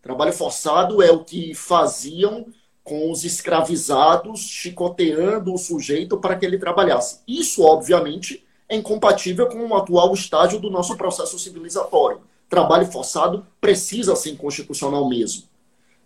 Trabalho 0.01 0.33
forçado 0.33 1.03
é 1.03 1.11
o 1.11 1.25
que 1.25 1.55
faziam 1.55 2.47
com 2.85 3.11
os 3.11 3.25
escravizados, 3.25 4.39
chicoteando 4.43 5.53
o 5.53 5.59
sujeito 5.59 6.17
para 6.19 6.37
que 6.37 6.47
ele 6.47 6.57
trabalhasse. 6.57 7.19
Isso, 7.27 7.65
obviamente, 7.65 8.46
é 8.69 8.77
incompatível 8.77 9.47
com 9.49 9.67
o 9.67 9.77
atual 9.77 10.13
estágio 10.13 10.59
do 10.59 10.71
nosso 10.71 10.97
processo 10.97 11.39
civilizatório. 11.39 12.21
Trabalho 12.49 12.87
forçado 12.87 13.47
precisa 13.61 14.15
ser 14.17 14.31
inconstitucional 14.31 15.09
mesmo. 15.09 15.45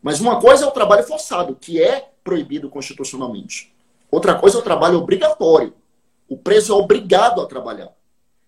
Mas 0.02 0.20
uma 0.20 0.40
coisa 0.40 0.64
é 0.64 0.68
o 0.68 0.72
trabalho 0.72 1.04
forçado, 1.04 1.54
que 1.54 1.82
é 1.82 2.10
proibido 2.24 2.68
constitucionalmente. 2.70 3.74
Outra 4.10 4.34
coisa 4.34 4.56
é 4.56 4.60
o 4.60 4.64
trabalho 4.64 4.98
obrigatório. 4.98 5.74
O 6.28 6.36
preso 6.36 6.72
é 6.72 6.76
obrigado 6.76 7.40
a 7.40 7.46
trabalhar. 7.46 7.90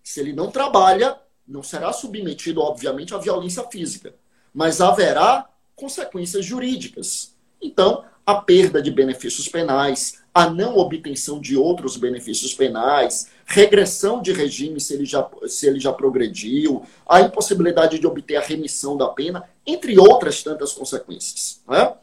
Se 0.03 0.21
ele 0.21 0.33
não 0.33 0.51
trabalha, 0.51 1.19
não 1.47 1.63
será 1.63 1.93
submetido, 1.93 2.61
obviamente, 2.61 3.15
à 3.15 3.19
violência 3.19 3.63
física, 3.65 4.15
mas 4.53 4.81
haverá 4.81 5.49
consequências 5.75 6.45
jurídicas. 6.45 7.35
Então, 7.61 8.05
a 8.25 8.37
perda 8.37 8.81
de 8.81 8.91
benefícios 8.91 9.49
penais, 9.49 10.22
a 10.35 10.49
não 10.49 10.79
obtenção 10.79 11.41
de 11.41 11.57
outros 11.57 11.97
benefícios 11.97 12.55
penais, 12.55 13.29
regressão 13.45 14.23
de 14.23 14.33
regime 14.33 14.81
se 14.81 14.95
ele 14.95 15.05
já, 15.05 15.29
se 15.47 15.67
ele 15.67 15.79
já 15.79 15.93
progrediu, 15.93 16.85
a 17.07 17.21
impossibilidade 17.21 17.99
de 17.99 18.07
obter 18.07 18.37
a 18.37 18.41
remissão 18.41 18.97
da 18.97 19.09
pena, 19.09 19.49
entre 19.67 19.99
outras 19.99 20.43
tantas 20.43 20.73
consequências. 20.73 21.61
Né? 21.69 21.95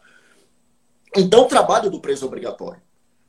Então, 1.16 1.46
o 1.46 1.48
trabalho 1.48 1.90
do 1.90 2.00
preso 2.00 2.26
é 2.26 2.28
obrigatório. 2.28 2.82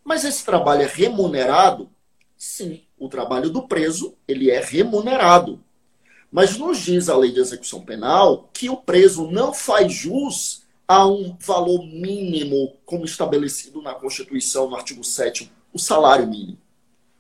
Mas 0.05 0.25
esse 0.25 0.45
trabalho 0.45 0.83
é 0.83 0.87
remunerado? 0.87 1.89
Sim, 2.37 2.83
o 2.99 3.09
trabalho 3.09 3.49
do 3.49 3.67
preso 3.67 4.15
ele 4.29 4.51
é 4.51 4.61
remunerado. 4.61 5.63
Mas 6.31 6.57
nos 6.57 6.79
diz 6.79 7.09
a 7.09 7.17
lei 7.17 7.33
de 7.33 7.41
execução 7.41 7.83
penal 7.83 8.51
que 8.53 8.69
o 8.69 8.77
preso 8.77 9.31
não 9.31 9.53
faz 9.53 9.93
jus 9.93 10.63
a 10.91 11.07
um 11.07 11.37
valor 11.39 11.87
mínimo 11.87 12.73
como 12.85 13.05
estabelecido 13.05 13.81
na 13.81 13.95
Constituição, 13.95 14.69
no 14.69 14.75
artigo 14.75 15.05
7 15.05 15.49
o 15.73 15.79
salário 15.79 16.27
mínimo. 16.27 16.59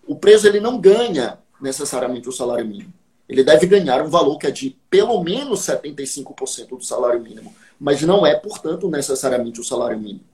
O 0.04 0.16
preso 0.16 0.48
ele 0.48 0.58
não 0.58 0.80
ganha 0.80 1.38
necessariamente 1.60 2.28
o 2.28 2.32
salário 2.32 2.66
mínimo. 2.66 2.92
Ele 3.28 3.44
deve 3.44 3.68
ganhar 3.68 4.02
um 4.02 4.10
valor 4.10 4.38
que 4.38 4.48
é 4.48 4.50
de 4.50 4.76
pelo 4.90 5.22
menos 5.22 5.60
75% 5.60 6.70
do 6.70 6.82
salário 6.82 7.20
mínimo, 7.20 7.54
mas 7.78 8.02
não 8.02 8.26
é, 8.26 8.34
portanto, 8.34 8.90
necessariamente 8.90 9.60
o 9.60 9.64
salário 9.64 10.00
mínimo. 10.00 10.24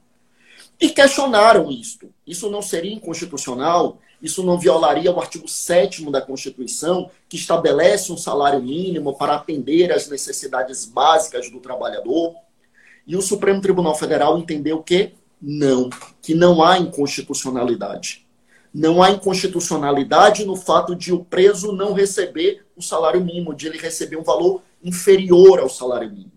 E 0.81 0.88
questionaram 0.88 1.70
isto. 1.70 2.09
Isso 2.27 2.49
não 2.49 2.62
seria 2.62 2.94
inconstitucional? 2.94 3.99
Isso 4.22 4.42
não 4.42 4.59
violaria 4.59 5.12
o 5.12 5.20
artigo 5.20 5.46
7 5.46 6.11
da 6.11 6.22
Constituição, 6.22 7.11
que 7.29 7.37
estabelece 7.37 8.11
um 8.11 8.16
salário 8.16 8.62
mínimo 8.62 9.14
para 9.14 9.35
atender 9.35 9.92
às 9.92 10.09
necessidades 10.09 10.87
básicas 10.87 11.51
do 11.51 11.61
trabalhador? 11.61 12.35
E 13.07 13.16
o 13.16 13.23
Supremo 13.23 13.61
Tribunal 13.61 13.95
Federal 13.95 14.38
entendeu 14.38 14.83
que 14.83 15.14
não, 15.40 15.88
que 16.21 16.35
não 16.35 16.62
há 16.62 16.79
inconstitucionalidade. 16.79 18.27
Não 18.75 19.03
há 19.03 19.11
inconstitucionalidade 19.11 20.45
no 20.45 20.57
fato 20.57 20.95
de 20.95 21.12
o 21.12 21.25
preso 21.25 21.73
não 21.73 21.92
receber 21.92 22.66
o 22.77 22.83
salário 22.83 23.25
mínimo, 23.25 23.55
de 23.55 23.66
ele 23.66 23.79
receber 23.79 24.16
um 24.16 24.23
valor 24.23 24.62
inferior 24.83 25.61
ao 25.61 25.69
salário 25.69 26.11
mínimo. 26.11 26.33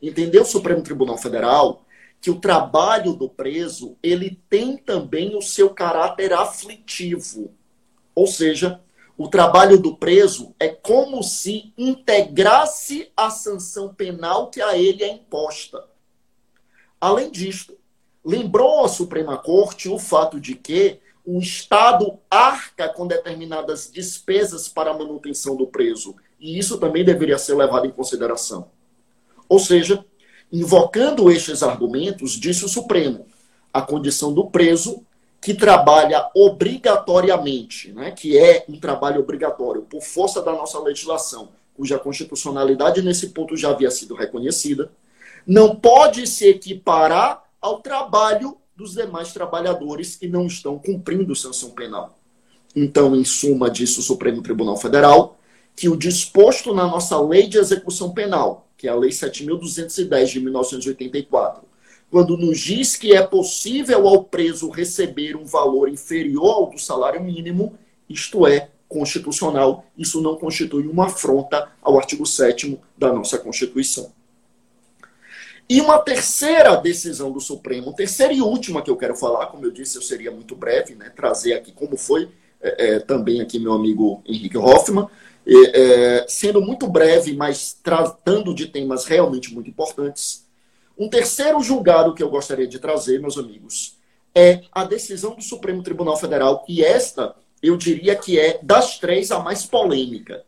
Entendeu 0.00 0.42
o 0.42 0.46
Supremo 0.46 0.82
Tribunal 0.82 1.18
Federal 1.18 1.82
que 2.20 2.30
o 2.30 2.40
trabalho 2.40 3.12
do 3.14 3.28
preso 3.28 3.96
ele 4.02 4.40
tem 4.48 4.76
também 4.76 5.36
o 5.36 5.42
seu 5.42 5.70
caráter 5.70 6.32
aflitivo. 6.32 7.52
Ou 8.14 8.26
seja, 8.26 8.80
o 9.16 9.28
trabalho 9.28 9.78
do 9.78 9.96
preso 9.96 10.54
é 10.58 10.68
como 10.68 11.22
se 11.22 11.72
integrasse 11.76 13.10
a 13.16 13.30
sanção 13.30 13.94
penal 13.94 14.50
que 14.50 14.60
a 14.60 14.76
ele 14.76 15.02
é 15.02 15.08
imposta. 15.08 15.84
Além 17.00 17.30
disto, 17.30 17.76
lembrou 18.24 18.84
a 18.84 18.88
Suprema 18.88 19.38
Corte 19.38 19.88
o 19.88 19.98
fato 19.98 20.40
de 20.40 20.54
que 20.54 21.00
o 21.24 21.38
Estado 21.38 22.18
arca 22.30 22.88
com 22.88 23.06
determinadas 23.06 23.90
despesas 23.90 24.68
para 24.68 24.90
a 24.90 24.98
manutenção 24.98 25.56
do 25.56 25.66
preso, 25.66 26.14
e 26.38 26.58
isso 26.58 26.78
também 26.78 27.04
deveria 27.04 27.38
ser 27.38 27.54
levado 27.54 27.86
em 27.86 27.90
consideração. 27.90 28.70
Ou 29.48 29.58
seja, 29.58 30.04
Invocando 30.52 31.30
estes 31.30 31.62
argumentos, 31.62 32.32
disse 32.32 32.64
o 32.64 32.68
Supremo, 32.68 33.26
a 33.72 33.82
condição 33.82 34.32
do 34.32 34.46
preso 34.46 35.04
que 35.46 35.54
trabalha 35.54 36.28
obrigatoriamente, 36.34 37.92
né, 37.92 38.10
que 38.10 38.36
é 38.36 38.64
um 38.68 38.80
trabalho 38.80 39.20
obrigatório 39.20 39.82
por 39.82 40.02
força 40.02 40.42
da 40.42 40.50
nossa 40.50 40.76
legislação, 40.80 41.50
cuja 41.72 42.00
constitucionalidade 42.00 43.00
nesse 43.00 43.28
ponto 43.28 43.56
já 43.56 43.70
havia 43.70 43.88
sido 43.92 44.16
reconhecida, 44.16 44.90
não 45.46 45.76
pode 45.76 46.26
se 46.26 46.48
equiparar 46.48 47.44
ao 47.60 47.78
trabalho 47.78 48.56
dos 48.74 48.94
demais 48.94 49.32
trabalhadores 49.32 50.16
que 50.16 50.26
não 50.26 50.48
estão 50.48 50.80
cumprindo 50.80 51.36
sanção 51.36 51.70
penal. 51.70 52.18
Então, 52.74 53.14
em 53.14 53.24
suma, 53.24 53.70
disse 53.70 54.00
o 54.00 54.02
Supremo 54.02 54.42
Tribunal 54.42 54.76
Federal 54.76 55.38
que 55.76 55.88
o 55.88 55.96
disposto 55.96 56.74
na 56.74 56.88
nossa 56.88 57.20
lei 57.20 57.46
de 57.46 57.56
execução 57.56 58.10
penal, 58.12 58.66
que 58.76 58.88
é 58.88 58.90
a 58.90 58.96
Lei 58.96 59.10
7.210 59.10 60.26
de 60.26 60.40
1984, 60.40 61.62
quando 62.10 62.36
nos 62.36 62.58
diz 62.60 62.96
que 62.96 63.14
é 63.14 63.22
possível 63.22 64.06
ao 64.06 64.24
preso 64.24 64.70
receber 64.70 65.36
um 65.36 65.44
valor 65.44 65.88
inferior 65.88 66.50
ao 66.50 66.70
do 66.70 66.78
salário 66.78 67.22
mínimo, 67.22 67.78
isto 68.08 68.46
é 68.46 68.70
constitucional, 68.88 69.84
isso 69.98 70.20
não 70.20 70.36
constitui 70.36 70.86
uma 70.86 71.06
afronta 71.06 71.70
ao 71.82 71.98
artigo 71.98 72.24
7 72.24 72.78
da 72.96 73.12
nossa 73.12 73.38
Constituição. 73.38 74.12
E 75.68 75.80
uma 75.80 75.98
terceira 75.98 76.76
decisão 76.76 77.32
do 77.32 77.40
Supremo, 77.40 77.92
terceira 77.92 78.32
e 78.32 78.40
última 78.40 78.82
que 78.82 78.90
eu 78.90 78.96
quero 78.96 79.16
falar, 79.16 79.46
como 79.46 79.64
eu 79.64 79.72
disse, 79.72 79.96
eu 79.96 80.02
seria 80.02 80.30
muito 80.30 80.54
breve, 80.54 80.94
né, 80.94 81.10
trazer 81.10 81.54
aqui 81.54 81.72
como 81.72 81.96
foi 81.96 82.28
é, 82.62 82.94
é, 82.94 82.98
também 83.00 83.40
aqui 83.40 83.58
meu 83.58 83.72
amigo 83.72 84.22
Henrique 84.24 84.56
Hoffman, 84.56 85.08
é, 85.46 86.24
sendo 86.28 86.60
muito 86.60 86.88
breve, 86.88 87.34
mas 87.34 87.72
tratando 87.72 88.54
de 88.54 88.66
temas 88.66 89.04
realmente 89.04 89.52
muito 89.52 89.68
importantes. 89.68 90.45
Um 90.98 91.08
terceiro 91.08 91.60
julgado 91.60 92.14
que 92.14 92.22
eu 92.22 92.30
gostaria 92.30 92.66
de 92.66 92.78
trazer, 92.78 93.20
meus 93.20 93.36
amigos, 93.36 93.98
é 94.34 94.62
a 94.72 94.84
decisão 94.84 95.34
do 95.34 95.42
Supremo 95.42 95.82
Tribunal 95.82 96.16
Federal, 96.16 96.64
e 96.68 96.82
esta 96.82 97.36
eu 97.62 97.76
diria 97.76 98.14
que 98.16 98.38
é 98.38 98.58
das 98.62 98.98
três 98.98 99.30
a 99.30 99.38
mais 99.38 99.66
polêmica, 99.66 100.44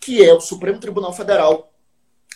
que 0.00 0.24
é 0.24 0.32
o 0.32 0.40
Supremo 0.40 0.78
Tribunal 0.78 1.12
Federal 1.12 1.72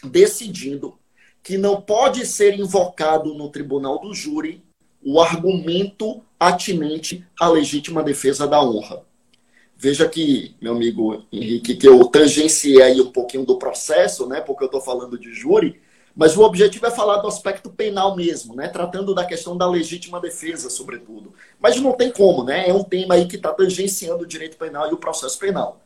decidindo 0.05 0.99
que 1.43 1.57
não 1.57 1.81
pode 1.81 2.27
ser 2.27 2.59
invocado 2.59 3.35
no 3.35 3.49
tribunal 3.51 3.99
do 3.99 4.15
júri 4.15 4.63
o 5.03 5.21
argumento 5.21 6.23
atinente 6.39 7.27
à 7.39 7.49
legítima 7.49 8.03
defesa 8.03 8.47
da 8.47 8.63
honra. 8.63 9.03
Veja 9.77 10.07
que, 10.07 10.55
meu 10.61 10.75
amigo 10.75 11.25
Henrique, 11.33 11.75
que 11.75 11.89
eu 11.89 12.05
tangenciei 12.05 12.83
aí 12.83 13.01
um 13.01 13.11
pouquinho 13.11 13.47
do 13.47 13.59
processo, 13.59 14.27
né? 14.27 14.41
Porque 14.41 14.63
eu 14.63 14.67
estou 14.67 14.81
falando 14.83 15.19
de 15.19 15.33
júri, 15.33 15.81
Mas 16.21 16.37
o 16.37 16.43
objetivo 16.43 16.85
é 16.85 16.91
falar 16.91 17.17
do 17.17 17.29
aspecto 17.29 17.71
penal 17.71 18.15
mesmo, 18.15 18.55
né? 18.55 18.69
Tratando 18.69 19.15
da 19.15 19.25
questão 19.25 19.57
da 19.57 19.67
legítima 19.67 20.21
defesa, 20.21 20.69
sobretudo. 20.69 21.33
Mas 21.59 21.81
não 21.81 21.93
tem 21.93 22.13
como, 22.13 22.45
né? 22.45 22.69
É 22.69 22.75
um 22.75 22.85
tema 22.85 23.15
aí 23.15 23.27
que 23.27 23.37
está 23.37 23.55
tangenciando 23.55 24.25
o 24.25 24.27
direito 24.27 24.59
penal 24.59 24.91
e 24.91 24.93
o 24.93 24.99
processo 24.99 25.39
penal. 25.39 25.81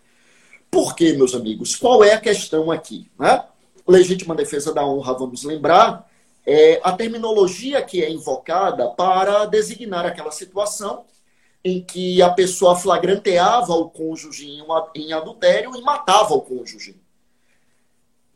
Por 0.68 0.96
quê, 0.96 1.12
meus 1.12 1.36
amigos? 1.36 1.76
Qual 1.76 2.02
é 2.02 2.14
a 2.14 2.20
questão 2.20 2.72
aqui? 2.72 3.08
Né? 3.16 3.44
Legítima 3.86 4.34
defesa 4.34 4.74
da 4.74 4.84
honra, 4.84 5.14
vamos 5.14 5.44
lembrar, 5.44 6.10
é 6.44 6.80
a 6.82 6.90
terminologia 6.90 7.80
que 7.80 8.02
é 8.02 8.10
invocada 8.10 8.88
para 8.88 9.46
designar 9.46 10.04
aquela 10.04 10.32
situação 10.32 11.04
em 11.64 11.80
que 11.80 12.20
a 12.20 12.30
pessoa 12.30 12.74
flagranteava 12.74 13.72
o 13.74 13.88
cônjuge 13.88 14.48
em 14.96 15.12
adultério 15.12 15.76
e 15.76 15.80
matava 15.80 16.34
o 16.34 16.40
cônjuge. 16.40 17.03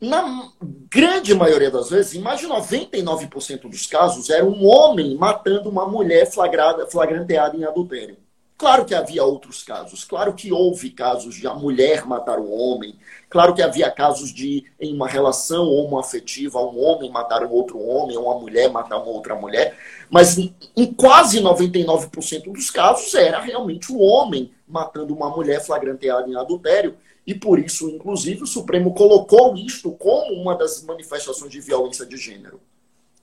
Na 0.01 0.49
grande 0.89 1.35
maioria 1.35 1.69
das 1.69 1.89
vezes, 1.89 2.21
mais 2.21 2.39
de 2.39 2.47
99% 2.47 3.69
dos 3.69 3.85
casos, 3.85 4.29
era 4.29 4.45
um 4.45 4.65
homem 4.65 5.15
matando 5.15 5.69
uma 5.69 5.85
mulher 5.85 6.25
flagrada, 6.31 6.87
flagranteada 6.87 7.57
em 7.57 7.65
adultério. 7.65 8.15
Claro 8.57 8.83
que 8.83 8.93
havia 8.93 9.23
outros 9.23 9.63
casos, 9.63 10.03
claro 10.03 10.33
que 10.33 10.51
houve 10.51 10.89
casos 10.89 11.35
de 11.35 11.47
a 11.47 11.53
mulher 11.53 12.05
matar 12.05 12.39
o 12.39 12.51
homem, 12.51 12.93
claro 13.29 13.53
que 13.53 13.61
havia 13.61 13.89
casos 13.89 14.33
de, 14.33 14.65
em 14.77 14.93
uma 14.93 15.07
relação 15.07 15.65
homoafetiva, 15.69 16.59
um 16.59 16.77
homem 16.77 17.09
matar 17.09 17.45
um 17.45 17.51
outro 17.51 17.79
homem, 17.79 18.17
ou 18.17 18.25
uma 18.25 18.37
mulher 18.37 18.69
matar 18.69 18.97
uma 18.97 19.11
outra 19.11 19.33
mulher, 19.33 19.77
mas 20.09 20.37
em, 20.37 20.53
em 20.75 20.93
quase 20.93 21.41
99% 21.41 22.51
dos 22.51 22.69
casos 22.69 23.15
era 23.15 23.39
realmente 23.39 23.93
o 23.93 23.99
homem 23.99 24.51
matando 24.67 25.13
uma 25.13 25.29
mulher 25.29 25.61
flagranteada 25.61 26.29
em 26.29 26.35
adultério, 26.35 26.97
e 27.25 27.33
por 27.35 27.59
isso, 27.59 27.89
inclusive, 27.89 28.43
o 28.43 28.47
Supremo 28.47 28.93
colocou 28.93 29.55
isto 29.55 29.91
como 29.91 30.33
uma 30.33 30.55
das 30.55 30.81
manifestações 30.83 31.51
de 31.51 31.59
violência 31.59 32.05
de 32.05 32.17
gênero. 32.17 32.59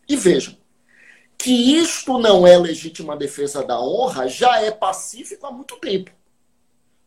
E 0.08 0.16
vejam, 0.16 0.54
que 1.38 1.50
isto 1.50 2.18
não 2.18 2.46
é 2.46 2.56
legítima 2.56 3.16
defesa 3.16 3.64
da 3.64 3.80
honra 3.80 4.28
já 4.28 4.60
é 4.62 4.70
pacífico 4.70 5.46
há 5.46 5.50
muito 5.50 5.76
tempo. 5.76 6.10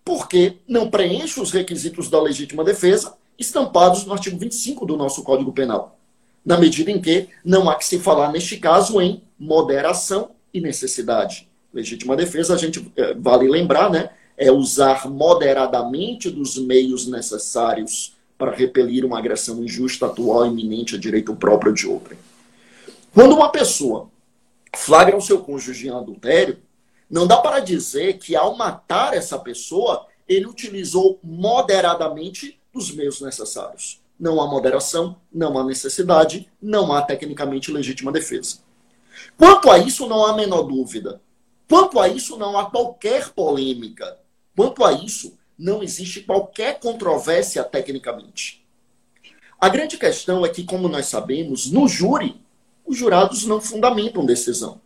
Porque 0.04 0.58
não 0.67 0.89
preenche 0.89 1.39
os 1.39 1.52
requisitos 1.52 2.10
da 2.10 2.21
legítima 2.21 2.63
defesa 2.63 3.15
estampados 3.38 4.06
no 4.06 4.13
artigo 4.13 4.38
25 4.38 4.86
do 4.86 4.97
nosso 4.97 5.23
Código 5.23 5.54
Penal. 5.54 5.97
Na 6.45 6.58
medida 6.58 6.91
em 6.91 7.02
que 7.02 7.30
não 7.43 7.69
há 7.69 7.75
que 7.75 7.86
se 7.86 7.99
falar, 7.99 8.32
neste 8.32 8.58
caso, 8.58 8.99
em 9.02 9.23
moderação 9.38 10.32
e 10.54 10.60
necessidade. 10.60 11.47
Legítima 11.73 12.15
defesa, 12.15 12.56
a 12.56 12.58
gente 12.58 12.91
eh, 12.97 13.13
vale 13.17 13.47
lembrar, 13.47 13.89
né? 13.89 14.10
É 14.41 14.49
usar 14.49 15.10
moderadamente 15.10 16.32
dos 16.32 16.58
meios 16.58 17.06
necessários 17.06 18.15
para 18.38 18.56
repelir 18.56 19.04
uma 19.04 19.19
agressão 19.19 19.62
injusta, 19.62 20.06
atual, 20.06 20.47
iminente 20.47 20.95
a 20.95 20.97
direito 20.97 21.36
próprio 21.36 21.73
de 21.73 21.86
outrem. 21.86 22.17
Quando 23.13 23.36
uma 23.36 23.49
pessoa 23.49 24.10
flagra 24.73 25.17
o 25.17 25.21
seu 25.21 25.41
cônjuge 25.41 25.88
em 25.88 25.91
adultério, 25.91 26.58
não 27.10 27.28
dá 27.28 27.38
para 27.38 27.60
dizer 27.60 28.17
que 28.17 28.36
ao 28.38 28.56
matar 28.56 29.13
essa 29.13 29.38
pessoa, 29.38 30.06
ele 30.28 30.45
utilizou 30.45 31.19
moderadamente 31.21 32.58
os 32.73 32.91
meios 32.91 33.19
necessários. 33.19 33.99
Não 34.17 34.39
há 34.39 34.47
moderação, 34.47 35.17
não 35.34 35.58
há 35.58 35.63
necessidade, 35.65 36.49
não 36.62 36.93
há 36.93 37.02
tecnicamente 37.02 37.71
legítima 37.71 38.12
defesa. 38.12 38.60
Quanto 39.38 39.69
a 39.69 39.78
isso, 39.78 40.08
não 40.08 40.25
há 40.25 40.34
menor 40.34 40.63
dúvida. 40.63 41.19
Quanto 41.67 41.99
a 41.99 42.08
isso, 42.08 42.38
não 42.38 42.58
há 42.58 42.69
qualquer 42.69 43.30
polêmica. 43.30 44.17
Quanto 44.55 44.83
a 44.83 44.91
isso, 44.91 45.38
não 45.57 45.83
existe 45.83 46.21
qualquer 46.21 46.79
controvérsia 46.79 47.63
tecnicamente. 47.63 48.65
A 49.59 49.67
grande 49.67 49.97
questão 49.97 50.45
é 50.45 50.49
que, 50.49 50.63
como 50.63 50.88
nós 50.88 51.07
sabemos, 51.07 51.69
no 51.69 51.88
júri, 51.88 52.41
os 52.85 52.97
jurados 52.97 53.45
não 53.45 53.59
fundamentam 53.59 54.25
decisão. 54.25 54.79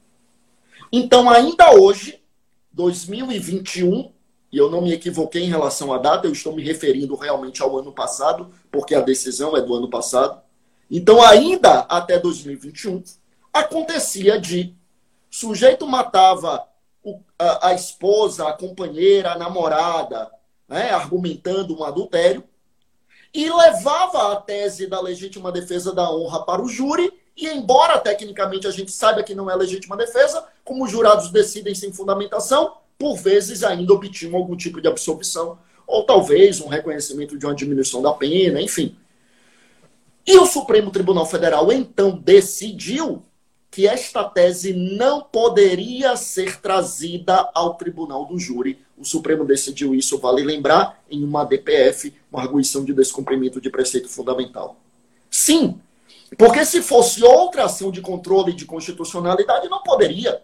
Então, 0.92 1.30
ainda 1.30 1.74
hoje, 1.76 2.22
2021, 2.72 4.12
e 4.52 4.58
eu 4.58 4.70
não 4.70 4.82
me 4.82 4.92
equivoquei 4.92 5.44
em 5.44 5.50
relação 5.50 5.94
à 5.94 5.98
data, 5.98 6.28
eu 6.28 6.32
estou 6.32 6.56
me 6.56 6.64
referindo 6.64 7.16
realmente 7.16 7.62
ao 7.62 7.78
ano 7.78 7.92
passado, 7.92 8.52
porque 8.72 8.96
a 8.96 9.02
decisão 9.02 9.56
é 9.56 9.62
do 9.62 9.76
ano 9.76 9.90
passado. 9.90 10.42
Então, 10.90 11.22
ainda 11.22 11.82
até 11.82 12.20
2021, 12.20 13.04
acontecia 13.52 14.40
de 14.40 14.76
sujeito 15.30 15.88
matava 15.88 16.68
a, 17.44 17.70
a 17.70 17.74
esposa, 17.74 18.48
a 18.48 18.54
companheira, 18.54 19.32
a 19.32 19.38
namorada, 19.38 20.32
né, 20.68 20.92
argumentando 20.92 21.78
um 21.78 21.84
adultério, 21.84 22.44
e 23.34 23.52
levava 23.52 24.32
a 24.32 24.36
tese 24.36 24.88
da 24.88 25.02
legítima 25.02 25.52
defesa 25.52 25.94
da 25.94 26.10
honra 26.12 26.46
para 26.46 26.62
o 26.62 26.70
júri 26.70 27.12
e 27.36 27.48
embora 27.48 28.00
tecnicamente 28.00 28.68
a 28.68 28.72
gente 28.72 28.92
saiba 28.92 29.24
que 29.24 29.34
não 29.34 29.50
é 29.50 29.56
legítima 29.56 29.98
defesa, 29.98 30.46
como 30.64 30.86
os 30.86 30.92
jurados 30.92 31.32
decidem 31.32 31.74
sem 31.74 31.92
fundamentação, 31.92 32.78
por 32.98 33.18
vezes 33.18 33.64
ainda 33.64 33.92
obtinham 33.92 34.36
algum 34.36 34.56
tipo 34.56 34.80
de 34.80 34.88
absolvição, 34.88 35.58
ou 35.88 36.06
talvez 36.06 36.62
um 36.62 36.68
reconhecimento 36.68 37.38
de 37.38 37.46
uma 37.46 37.56
diminuição 37.56 38.02
da 38.02 38.14
pena, 38.14 38.62
enfim. 38.62 38.96
E 40.26 40.38
o 40.38 40.46
Supremo 40.46 40.92
Tribunal 40.92 41.26
Federal 41.26 41.72
então 41.72 42.18
decidiu 42.18 43.24
que 43.74 43.88
esta 43.88 44.24
tese 44.24 44.72
não 44.72 45.20
poderia 45.20 46.16
ser 46.16 46.62
trazida 46.62 47.50
ao 47.56 47.74
tribunal 47.74 48.24
do 48.24 48.38
júri. 48.38 48.80
O 48.96 49.04
Supremo 49.04 49.44
decidiu 49.44 49.96
isso, 49.96 50.20
vale 50.20 50.44
lembrar, 50.44 51.04
em 51.10 51.24
uma 51.24 51.44
DPF, 51.44 52.14
uma 52.32 52.40
arguição 52.40 52.86
de 52.86 52.94
descumprimento 52.94 53.60
de 53.60 53.72
preceito 53.72 54.08
fundamental. 54.08 54.78
Sim, 55.28 55.82
porque 56.38 56.64
se 56.66 56.84
fosse 56.84 57.24
outra 57.24 57.66
ação 57.66 57.90
de 57.90 58.00
controle 58.00 58.54
de 58.54 58.64
constitucionalidade, 58.64 59.68
não 59.68 59.82
poderia. 59.82 60.40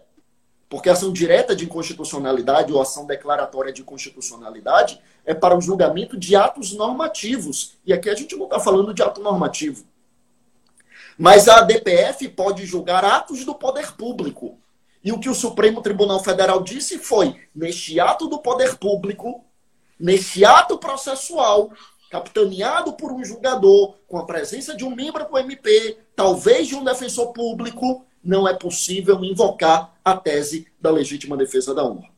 Porque 0.68 0.88
ação 0.88 1.12
direta 1.12 1.54
de 1.54 1.66
inconstitucionalidade 1.66 2.72
ou 2.72 2.82
ação 2.82 3.06
declaratória 3.06 3.72
de 3.72 3.84
constitucionalidade 3.84 5.00
é 5.24 5.34
para 5.34 5.56
o 5.56 5.60
julgamento 5.60 6.18
de 6.18 6.34
atos 6.34 6.72
normativos. 6.72 7.76
E 7.86 7.92
aqui 7.92 8.10
a 8.10 8.14
gente 8.16 8.34
não 8.34 8.46
está 8.46 8.58
falando 8.58 8.92
de 8.92 9.04
ato 9.04 9.22
normativo. 9.22 9.84
Mas 11.20 11.48
a 11.48 11.60
DPF 11.60 12.30
pode 12.30 12.64
julgar 12.64 13.04
atos 13.04 13.44
do 13.44 13.54
poder 13.54 13.92
público. 13.92 14.58
E 15.04 15.12
o 15.12 15.20
que 15.20 15.28
o 15.28 15.34
Supremo 15.34 15.82
Tribunal 15.82 16.24
Federal 16.24 16.62
disse 16.62 16.96
foi: 16.96 17.38
neste 17.54 18.00
ato 18.00 18.26
do 18.26 18.38
poder 18.38 18.78
público, 18.78 19.44
neste 19.98 20.46
ato 20.46 20.78
processual, 20.78 21.72
capitaneado 22.10 22.94
por 22.94 23.12
um 23.12 23.22
julgador, 23.22 23.96
com 24.08 24.16
a 24.16 24.24
presença 24.24 24.74
de 24.74 24.82
um 24.82 24.96
membro 24.96 25.28
do 25.28 25.36
MP, 25.36 25.98
talvez 26.16 26.68
de 26.68 26.74
um 26.74 26.82
defensor 26.82 27.34
público, 27.34 28.06
não 28.24 28.48
é 28.48 28.54
possível 28.54 29.22
invocar 29.22 29.94
a 30.02 30.16
tese 30.16 30.68
da 30.80 30.90
legítima 30.90 31.36
defesa 31.36 31.74
da 31.74 31.84
honra. 31.84 32.08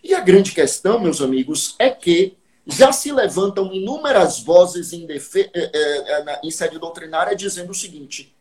E 0.00 0.14
a 0.14 0.20
grande 0.20 0.52
questão, 0.52 1.00
meus 1.00 1.20
amigos, 1.20 1.74
é 1.76 1.90
que 1.90 2.38
já 2.66 2.92
se 2.92 3.12
levantam 3.12 3.72
inúmeras 3.72 4.40
vozes 4.40 4.92
em, 4.92 5.06
defe... 5.06 5.50
Eh, 5.54 5.70
eh, 5.72 6.24
eh, 6.26 6.40
em 6.42 6.50
sede 6.50 6.78
doutrinária 6.78 7.36
dizendo 7.36 7.70
o 7.70 7.74
seguinte: 7.74 8.34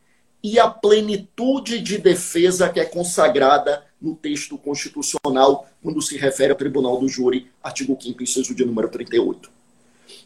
e 0.44 0.60
a 0.60 0.68
plenitude 0.68 1.80
de 1.80 1.98
defesa 1.98 2.70
que 2.70 2.80
é 2.80 2.86
consagrada 2.86 3.84
no 4.02 4.16
texto 4.16 4.58
constitucional 4.58 5.68
quando 5.82 6.02
se 6.02 6.18
refere 6.18 6.52
ao 6.52 6.58
Tribunal 6.58 7.00
do 7.00 7.08
Júri, 7.08 7.52
artigo 7.64 7.98
5 8.00 8.22
inciso 8.22 8.54
de 8.54 8.66
número 8.66 8.90
38. 8.90 9.50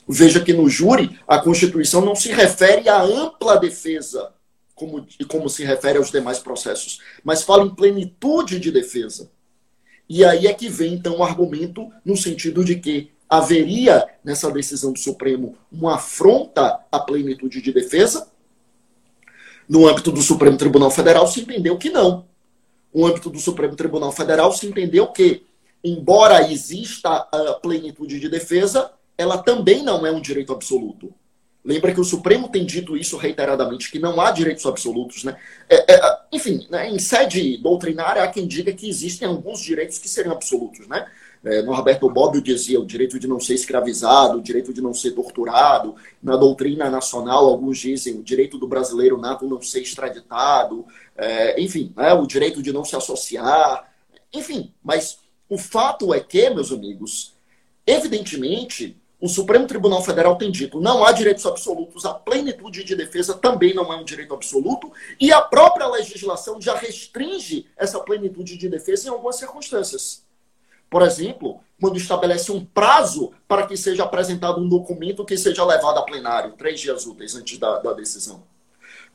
Veja 0.08 0.40
que 0.42 0.54
no 0.54 0.68
júri, 0.68 1.20
a 1.28 1.38
Constituição 1.38 2.02
não 2.02 2.16
se 2.16 2.32
refere 2.32 2.90
à 2.90 3.02
ampla 3.02 3.58
defesa, 3.58 4.34
como, 4.74 5.06
como 5.28 5.48
se 5.48 5.64
refere 5.64 6.00
aos 6.00 6.10
demais 6.10 6.40
processos, 6.40 7.00
mas 7.24 7.44
fala 7.44 7.64
em 7.64 7.76
plenitude 7.76 8.60
de 8.60 8.72
defesa. 8.72 9.30
E 10.10 10.26
aí 10.26 10.48
é 10.48 10.54
que 10.54 10.68
vem, 10.68 10.96
então, 10.96 11.18
o 11.18 11.24
argumento 11.24 11.88
no 12.04 12.18
sentido 12.18 12.66
de 12.66 12.76
que 12.80 13.12
haveria, 13.30 14.08
nessa 14.24 14.52
decisão 14.52 14.92
do 14.92 15.00
Supremo, 15.00 15.56
uma 15.72 15.96
afronta 15.96 16.80
à 16.92 17.00
plenitude 17.00 17.62
de 17.62 17.72
defesa. 17.72 18.28
No 19.68 19.88
âmbito 19.88 20.12
do 20.12 20.22
Supremo 20.22 20.58
Tribunal 20.58 20.90
Federal, 20.90 21.28
se 21.28 21.42
entendeu 21.42 21.78
que 21.78 21.92
não. 21.92 22.26
No 22.94 23.06
âmbito 23.06 23.30
do 23.30 23.40
Supremo 23.40 23.76
Tribunal 23.76 24.12
Federal, 24.12 24.52
se 24.52 24.66
entendeu 24.66 25.08
que, 25.08 25.44
embora 25.84 26.52
exista 26.52 27.28
a 27.32 27.54
plenitude 27.62 28.20
de 28.20 28.28
defesa, 28.28 28.92
ela 29.16 29.38
também 29.38 29.84
não 29.84 30.08
é 30.08 30.12
um 30.12 30.22
direito 30.22 30.52
absoluto. 30.52 31.14
Lembra 31.64 31.94
que 31.94 32.00
o 32.00 32.06
Supremo 32.06 32.48
tem 32.48 32.66
dito 32.66 32.98
isso 32.98 33.18
reiteradamente, 33.18 33.92
que 33.92 34.00
não 34.00 34.20
há 34.20 34.32
direitos 34.32 34.66
absolutos. 34.66 35.24
Né? 35.24 35.38
É, 35.70 35.94
é, 35.94 36.20
enfim, 36.32 36.66
né, 36.70 36.90
em 36.90 36.98
sede 36.98 37.58
doutrinária, 37.58 38.24
há 38.24 38.28
quem 38.28 38.48
diga 38.48 38.74
que 38.74 38.90
existem 38.90 39.28
alguns 39.28 39.60
direitos 39.60 40.00
que 40.00 40.10
seriam 40.10 40.34
absolutos. 40.34 40.88
Né? 40.88 41.06
É, 41.44 41.62
no 41.62 41.74
Roberto 41.74 42.10
Bobbio 42.10 42.42
dizia 42.42 42.80
o 42.80 42.86
direito 42.86 43.18
de 43.18 43.28
não 43.28 43.40
ser 43.40 43.54
escravizado, 43.54 44.38
o 44.38 44.42
direito 44.42 44.74
de 44.74 44.82
não 44.82 44.94
ser 44.94 45.12
torturado. 45.12 45.96
Na 46.22 46.36
doutrina 46.36 46.90
nacional, 46.90 47.46
alguns 47.46 47.78
dizem 47.78 48.16
o 48.16 48.24
direito 48.24 48.58
do 48.58 48.68
brasileiro 48.68 49.18
nato 49.18 49.48
não 49.48 49.62
ser 49.62 49.82
extraditado. 49.82 50.86
É, 51.18 51.62
enfim, 51.62 51.94
né, 51.96 52.14
o 52.14 52.26
direito 52.26 52.62
de 52.62 52.74
não 52.74 52.84
se 52.84 52.96
associar. 52.96 53.90
Enfim, 54.34 54.74
mas 54.84 55.20
o 55.48 55.58
fato 55.58 56.14
é 56.14 56.20
que, 56.20 56.50
meus 56.50 56.72
amigos, 56.72 57.34
evidentemente, 57.88 58.98
o 59.22 59.28
Supremo 59.28 59.68
Tribunal 59.68 60.02
Federal 60.02 60.38
tem 60.38 60.50
dito 60.50 60.80
não 60.80 61.04
há 61.04 61.12
direitos 61.12 61.46
absolutos, 61.46 62.06
a 62.06 62.14
plenitude 62.14 62.84
de 62.84 62.96
defesa 62.96 63.34
também 63.34 63.74
não 63.74 63.92
é 63.92 63.98
um 63.98 64.06
direito 64.06 64.34
absoluto, 64.34 64.92
e 65.20 65.32
a 65.32 65.42
própria 65.42 65.88
legislação 65.88 66.62
já 66.62 66.76
restringe 66.76 67.66
essa 67.76 68.00
plenitude 68.00 68.58
de 68.58 68.70
defesa 68.70 69.08
em 69.08 69.12
algumas 69.12 69.36
circunstâncias. 69.36 70.24
Por 70.90 71.02
exemplo, 71.02 71.62
quando 71.80 71.98
estabelece 71.98 72.52
um 72.52 72.66
prazo 72.66 73.32
para 73.48 73.66
que 73.66 73.78
seja 73.78 74.04
apresentado 74.04 74.60
um 74.60 74.68
documento 74.68 75.24
que 75.24 75.38
seja 75.38 75.64
levado 75.64 75.98
a 75.98 76.02
plenário, 76.04 76.54
três 76.54 76.80
dias 76.80 77.06
úteis 77.06 77.36
antes 77.36 77.58
da, 77.58 77.80
da 77.80 77.94
decisão. 77.94 78.44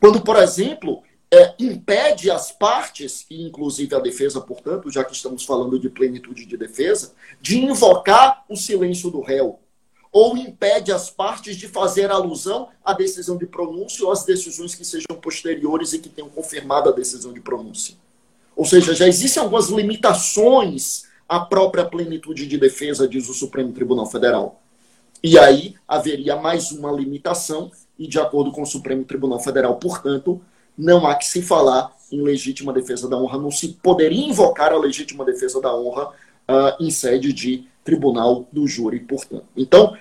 Quando, 0.00 0.20
por 0.20 0.36
exemplo, 0.36 1.02
é, 1.32 1.54
impede 1.58 2.30
as 2.30 2.52
partes, 2.52 3.26
e 3.28 3.42
inclusive 3.42 3.94
a 3.94 3.98
defesa, 3.98 4.40
portanto, 4.40 4.90
já 4.90 5.04
que 5.04 5.14
estamos 5.14 5.44
falando 5.44 5.78
de 5.78 5.90
plenitude 5.90 6.46
de 6.46 6.56
defesa, 6.56 7.12
de 7.40 7.58
invocar 7.58 8.44
o 8.48 8.56
silêncio 8.56 9.10
do 9.10 9.20
réu, 9.20 9.58
ou 10.12 10.36
impede 10.36 10.92
as 10.92 11.10
partes 11.10 11.56
de 11.56 11.66
fazer 11.66 12.08
alusão 12.08 12.68
à 12.84 12.92
decisão 12.92 13.36
de 13.36 13.46
pronúncia 13.46 14.04
ou 14.04 14.12
às 14.12 14.24
decisões 14.24 14.72
que 14.72 14.84
sejam 14.84 15.16
posteriores 15.20 15.92
e 15.92 15.98
que 15.98 16.08
tenham 16.08 16.30
confirmado 16.30 16.88
a 16.88 16.92
decisão 16.92 17.32
de 17.32 17.40
pronúncia. 17.40 17.96
Ou 18.54 18.64
seja, 18.64 18.94
já 18.94 19.08
existem 19.08 19.42
algumas 19.42 19.68
limitações 19.70 21.06
à 21.34 21.40
própria 21.40 21.84
plenitude 21.84 22.46
de 22.46 22.56
defesa, 22.56 23.08
diz 23.08 23.28
o 23.28 23.34
Supremo 23.34 23.72
Tribunal 23.72 24.06
Federal. 24.06 24.62
E 25.20 25.36
aí 25.36 25.74
haveria 25.88 26.36
mais 26.36 26.70
uma 26.70 26.92
limitação, 26.92 27.72
e 27.98 28.06
de 28.06 28.20
acordo 28.20 28.52
com 28.52 28.62
o 28.62 28.66
Supremo 28.66 29.04
Tribunal 29.04 29.40
Federal, 29.40 29.74
portanto, 29.76 30.40
não 30.78 31.04
há 31.04 31.16
que 31.16 31.26
se 31.26 31.42
falar 31.42 31.92
em 32.12 32.22
legítima 32.22 32.72
defesa 32.72 33.08
da 33.08 33.16
honra, 33.16 33.38
não 33.38 33.50
se 33.50 33.68
poderia 33.82 34.28
invocar 34.28 34.72
a 34.72 34.78
legítima 34.78 35.24
defesa 35.24 35.60
da 35.60 35.74
honra 35.74 36.08
uh, 36.08 36.80
em 36.80 36.90
sede 36.90 37.32
de 37.32 37.66
tribunal 37.82 38.46
do 38.52 38.68
júri, 38.68 39.00
portanto. 39.00 39.46
Então, 39.56 39.96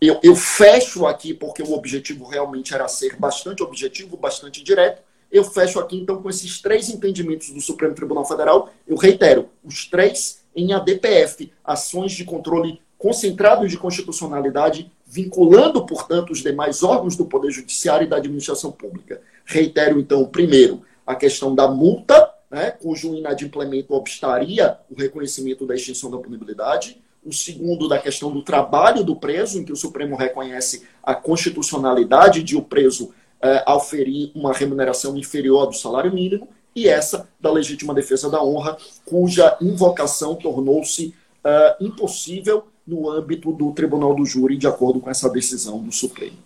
eu, 0.00 0.20
eu 0.22 0.36
fecho 0.36 1.04
aqui, 1.04 1.34
porque 1.34 1.62
o 1.62 1.72
objetivo 1.72 2.26
realmente 2.28 2.72
era 2.72 2.86
ser 2.86 3.16
bastante 3.16 3.60
objetivo, 3.60 4.16
bastante 4.16 4.62
direto. 4.62 5.02
Eu 5.32 5.42
fecho 5.42 5.80
aqui, 5.80 5.96
então, 5.96 6.22
com 6.22 6.30
esses 6.30 6.60
três 6.62 6.88
entendimentos 6.88 7.50
do 7.50 7.60
Supremo 7.60 7.94
Tribunal 7.94 8.24
Federal. 8.24 8.70
Eu 8.86 8.96
reitero, 8.96 9.48
os 9.64 9.86
três 9.86 10.45
em 10.56 10.72
ADPF, 10.72 11.52
ações 11.62 12.12
de 12.12 12.24
controle 12.24 12.80
concentrado 12.98 13.68
de 13.68 13.76
constitucionalidade, 13.76 14.90
vinculando, 15.06 15.84
portanto, 15.84 16.30
os 16.30 16.42
demais 16.42 16.82
órgãos 16.82 17.14
do 17.14 17.26
Poder 17.26 17.50
Judiciário 17.50 18.06
e 18.06 18.08
da 18.08 18.16
administração 18.16 18.72
pública. 18.72 19.20
Reitero, 19.44 20.00
então, 20.00 20.24
primeiro, 20.24 20.82
a 21.06 21.14
questão 21.14 21.54
da 21.54 21.68
multa, 21.68 22.32
né, 22.50 22.70
cujo 22.70 23.14
inadimplemento 23.14 23.94
obstaria 23.94 24.78
o 24.90 24.98
reconhecimento 24.98 25.66
da 25.66 25.74
extinção 25.74 26.10
da 26.10 26.18
punibilidade. 26.18 27.00
O 27.24 27.32
segundo, 27.32 27.88
da 27.88 27.98
questão 27.98 28.32
do 28.32 28.42
trabalho 28.42 29.04
do 29.04 29.14
preso, 29.14 29.58
em 29.58 29.64
que 29.64 29.72
o 29.72 29.76
Supremo 29.76 30.16
reconhece 30.16 30.84
a 31.02 31.14
constitucionalidade 31.14 32.42
de 32.42 32.56
o 32.56 32.62
preso 32.62 33.12
eh, 33.42 33.64
uma 34.34 34.52
remuneração 34.52 35.16
inferior 35.16 35.66
do 35.66 35.74
salário 35.74 36.12
mínimo. 36.12 36.48
E 36.76 36.88
essa 36.88 37.28
da 37.40 37.50
legítima 37.50 37.94
defesa 37.94 38.30
da 38.30 38.42
honra, 38.42 38.76
cuja 39.04 39.56
invocação 39.60 40.36
tornou-se 40.36 41.14
uh, 41.42 41.84
impossível 41.84 42.68
no 42.86 43.10
âmbito 43.10 43.50
do 43.52 43.72
Tribunal 43.72 44.14
do 44.14 44.24
Júri, 44.24 44.56
de 44.56 44.68
acordo 44.68 45.00
com 45.00 45.10
essa 45.10 45.28
decisão 45.28 45.82
do 45.82 45.90
Supremo. 45.90 46.36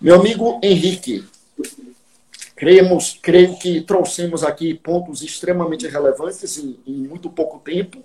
Meu 0.00 0.16
amigo 0.16 0.58
Henrique, 0.62 1.24
Cremos, 2.56 3.18
creio 3.20 3.56
que 3.58 3.80
trouxemos 3.80 4.44
aqui 4.44 4.74
pontos 4.74 5.22
extremamente 5.22 5.88
relevantes 5.88 6.56
em, 6.56 6.78
em, 6.86 6.94
muito 6.94 7.28
pouco 7.28 7.58
tempo, 7.58 8.02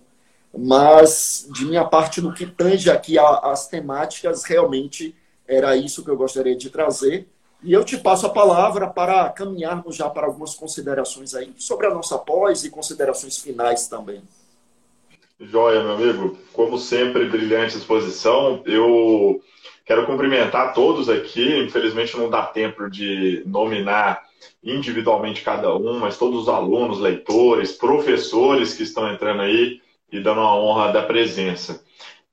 mas 0.57 1.47
de 1.53 1.65
minha 1.65 1.85
parte, 1.85 2.19
no 2.19 2.33
que 2.33 2.47
tange 2.47 2.89
aqui 2.89 3.17
as 3.19 3.67
temáticas, 3.67 4.43
realmente 4.43 5.15
era 5.47 5.75
isso 5.77 6.03
que 6.03 6.09
eu 6.09 6.17
gostaria 6.17 6.55
de 6.55 6.69
trazer. 6.69 7.27
E 7.61 7.73
eu 7.73 7.83
te 7.83 7.97
passo 7.97 8.25
a 8.25 8.29
palavra 8.29 8.87
para 8.87 9.29
caminharmos 9.29 9.95
já 9.97 10.09
para 10.09 10.25
algumas 10.25 10.55
considerações 10.55 11.35
aí 11.35 11.51
sobre 11.57 11.87
a 11.87 11.93
nossa 11.93 12.17
pós 12.17 12.63
e 12.63 12.69
considerações 12.69 13.37
finais 13.37 13.87
também. 13.87 14.21
Joia, 15.39 15.83
meu 15.83 15.93
amigo. 15.93 16.37
Como 16.53 16.77
sempre, 16.77 17.25
brilhante 17.25 17.77
exposição. 17.77 18.61
Eu 18.65 19.41
quero 19.85 20.05
cumprimentar 20.05 20.73
todos 20.73 21.09
aqui. 21.09 21.63
Infelizmente 21.63 22.17
não 22.17 22.29
dá 22.29 22.43
tempo 22.43 22.89
de 22.89 23.43
nominar 23.45 24.23
individualmente 24.63 25.41
cada 25.41 25.75
um, 25.75 25.99
mas 25.99 26.17
todos 26.17 26.43
os 26.43 26.49
alunos, 26.49 26.99
leitores, 26.99 27.73
professores 27.73 28.73
que 28.73 28.83
estão 28.83 29.11
entrando 29.11 29.41
aí 29.41 29.81
e 30.11 30.19
dando 30.19 30.41
a 30.41 30.55
honra 30.55 30.91
da 30.91 31.03
presença. 31.03 31.83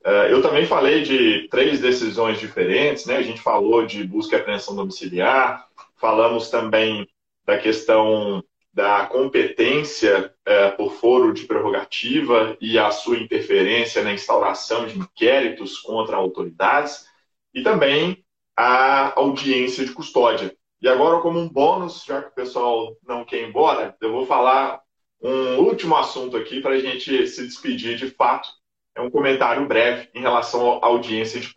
Eh, 0.07 0.33
eu 0.33 0.41
também 0.41 0.65
falei 0.67 1.03
de 1.03 1.49
três 1.49 1.81
decisões 1.81 2.39
diferentes, 2.39 3.07
né? 3.07 3.17
A 3.17 3.23
gente 3.23 3.41
falou 3.41 3.85
de 3.85 4.05
busca 4.05 4.37
e 4.37 4.41
apreensão 4.41 4.77
domiciliar, 4.77 5.67
falamos 5.97 6.49
também 6.49 7.09
da 7.45 7.59
questão 7.59 8.43
da 8.73 9.07
competência 9.07 10.33
eh, 10.45 10.71
por 10.73 10.93
foro 10.93 11.33
de 11.33 11.45
prerrogativa 11.45 12.57
e 12.61 12.79
a 12.79 12.91
sua 12.93 13.19
interferência 13.19 14.03
na 14.05 14.13
instauração 14.13 14.87
de 14.87 14.97
inquéritos 14.99 15.79
contra 15.81 16.17
autoridades, 16.17 17.07
e 17.53 17.63
também 17.63 18.25
a 18.57 19.19
audiência 19.19 19.85
de 19.85 19.93
custódia, 19.93 20.57
e 20.81 20.89
agora, 20.89 21.21
como 21.21 21.39
um 21.39 21.49
bônus, 21.49 22.05
já 22.05 22.23
que 22.23 22.29
o 22.29 22.35
pessoal 22.35 22.97
não 23.07 23.25
quer 23.25 23.43
ir 23.43 23.49
embora, 23.49 23.97
eu 24.01 24.13
vou 24.13 24.27
falar 24.27 24.81
um 25.23 25.57
último 25.59 25.97
assunto 25.97 26.37
aqui 26.37 26.61
para 26.61 26.75
a 26.75 26.79
gente 26.81 27.27
se 27.27 27.43
despedir 27.47 27.97
de 27.97 28.11
fato. 28.11 28.49
É 28.97 29.01
um 29.03 29.11
comentário 29.11 29.67
breve 29.67 30.09
em 30.15 30.23
relação 30.23 30.83
à 30.83 30.87
audiência 30.87 31.39
de, 31.39 31.53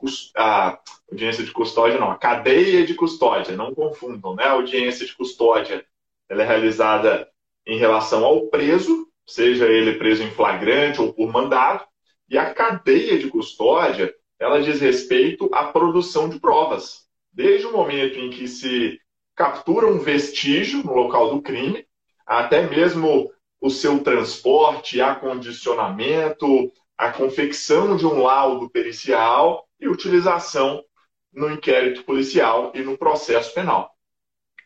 audiência 1.09 1.41
de 1.41 1.51
custódia, 1.51 1.97
não, 1.97 2.11
a 2.11 2.17
cadeia 2.17 2.85
de 2.85 2.93
custódia, 2.93 3.55
não 3.55 3.73
confundam, 3.73 4.35
né? 4.35 4.43
A 4.43 4.51
audiência 4.51 5.05
de 5.05 5.15
custódia 5.15 5.85
ela 6.27 6.43
é 6.43 6.45
realizada 6.45 7.29
em 7.65 7.79
relação 7.79 8.25
ao 8.25 8.47
preso, 8.47 9.07
seja 9.25 9.67
ele 9.67 9.93
preso 9.93 10.21
em 10.21 10.31
flagrante 10.31 10.99
ou 10.99 11.13
por 11.13 11.31
mandado, 11.31 11.85
e 12.29 12.37
a 12.37 12.53
cadeia 12.53 13.17
de 13.17 13.29
custódia 13.29 14.13
ela 14.37 14.61
diz 14.61 14.81
respeito 14.81 15.49
à 15.53 15.71
produção 15.71 16.27
de 16.27 16.41
provas. 16.41 17.07
Desde 17.31 17.65
o 17.67 17.71
momento 17.71 18.19
em 18.19 18.29
que 18.29 18.49
se 18.49 18.99
captura 19.33 19.87
um 19.87 19.99
vestígio 19.99 20.83
no 20.83 20.93
local 20.93 21.33
do 21.33 21.41
crime, 21.41 21.85
até 22.27 22.67
mesmo 22.67 23.31
o 23.61 23.69
seu 23.69 24.03
transporte, 24.03 24.99
acondicionamento, 24.99 26.69
a 26.99 27.13
confecção 27.13 27.95
de 27.95 28.05
um 28.05 28.21
laudo 28.21 28.69
pericial 28.69 29.65
e 29.79 29.87
utilização 29.87 30.83
no 31.31 31.49
inquérito 31.49 32.03
policial 32.03 32.73
e 32.75 32.81
no 32.81 32.97
processo 32.97 33.53
penal. 33.53 33.89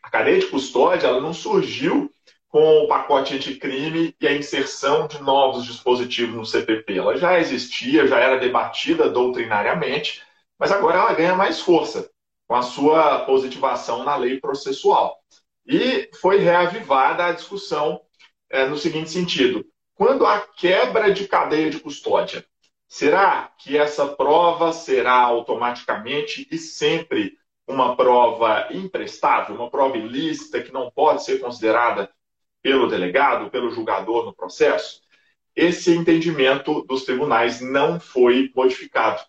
A 0.02 0.10
cadeia 0.10 0.40
de 0.40 0.46
custódia 0.46 1.06
ela 1.06 1.20
não 1.20 1.32
surgiu 1.32 2.10
com 2.48 2.78
o 2.78 2.88
pacote 2.88 3.36
anticrime 3.36 4.16
e 4.20 4.26
a 4.26 4.36
inserção 4.36 5.06
de 5.06 5.22
novos 5.22 5.64
dispositivos 5.64 6.34
no 6.34 6.44
CPP. 6.44 6.98
Ela 6.98 7.16
já 7.16 7.38
existia, 7.38 8.04
já 8.08 8.18
era 8.18 8.40
debatida 8.40 9.08
doutrinariamente, 9.08 10.20
mas 10.58 10.72
agora 10.72 10.98
ela 10.98 11.14
ganha 11.14 11.36
mais 11.36 11.60
força 11.60 12.10
com 12.48 12.56
a 12.56 12.62
sua 12.62 13.24
positivação 13.26 14.02
na 14.02 14.16
lei 14.16 14.40
processual. 14.40 15.16
E 15.64 16.10
foi 16.20 16.38
reavivada 16.38 17.26
a 17.26 17.32
discussão 17.32 18.00
é, 18.50 18.66
no 18.66 18.76
seguinte 18.76 19.10
sentido: 19.10 19.64
quando 19.94 20.26
há 20.26 20.40
quebra 20.40 21.12
de 21.12 21.26
cadeia 21.28 21.70
de 21.70 21.80
custódia, 21.80 22.44
será 22.88 23.52
que 23.58 23.76
essa 23.76 24.06
prova 24.08 24.72
será 24.72 25.14
automaticamente 25.14 26.46
e 26.50 26.58
sempre 26.58 27.38
uma 27.66 27.96
prova 27.96 28.68
imprestável, 28.72 29.54
uma 29.54 29.70
prova 29.70 29.96
ilícita 29.96 30.62
que 30.62 30.72
não 30.72 30.90
pode 30.90 31.24
ser 31.24 31.38
considerada 31.40 32.10
pelo 32.62 32.88
delegado, 32.88 33.50
pelo 33.50 33.70
julgador 33.70 34.24
no 34.24 34.34
processo? 34.34 35.00
Esse 35.54 35.92
entendimento 35.92 36.82
dos 36.82 37.04
tribunais 37.04 37.60
não 37.60 38.00
foi 38.00 38.50
modificado. 38.54 39.22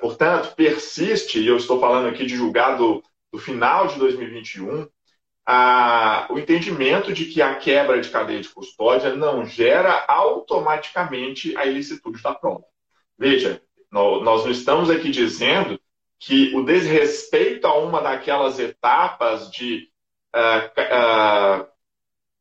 Portanto, 0.00 0.54
persiste, 0.54 1.40
e 1.40 1.46
eu 1.46 1.56
estou 1.56 1.78
falando 1.78 2.08
aqui 2.08 2.24
de 2.24 2.36
julgado 2.36 3.02
do 3.30 3.38
final 3.38 3.86
de 3.88 3.98
2021, 3.98 4.88
a, 5.50 6.26
o 6.28 6.38
entendimento 6.38 7.10
de 7.10 7.24
que 7.24 7.40
a 7.40 7.54
quebra 7.54 7.98
de 8.02 8.10
cadeia 8.10 8.42
de 8.42 8.50
custódia 8.50 9.16
não 9.16 9.46
gera 9.46 10.04
automaticamente 10.06 11.56
a 11.56 11.64
ilicitude 11.64 12.22
da 12.22 12.34
prova. 12.34 12.64
Veja, 13.18 13.62
nós 13.90 14.44
não 14.44 14.50
estamos 14.50 14.90
aqui 14.90 15.10
dizendo 15.10 15.80
que 16.18 16.54
o 16.54 16.62
desrespeito 16.62 17.66
a 17.66 17.78
uma 17.78 18.02
daquelas 18.02 18.58
etapas 18.58 19.50
de 19.50 19.88
uh, 20.36 21.62
uh, 21.62 21.66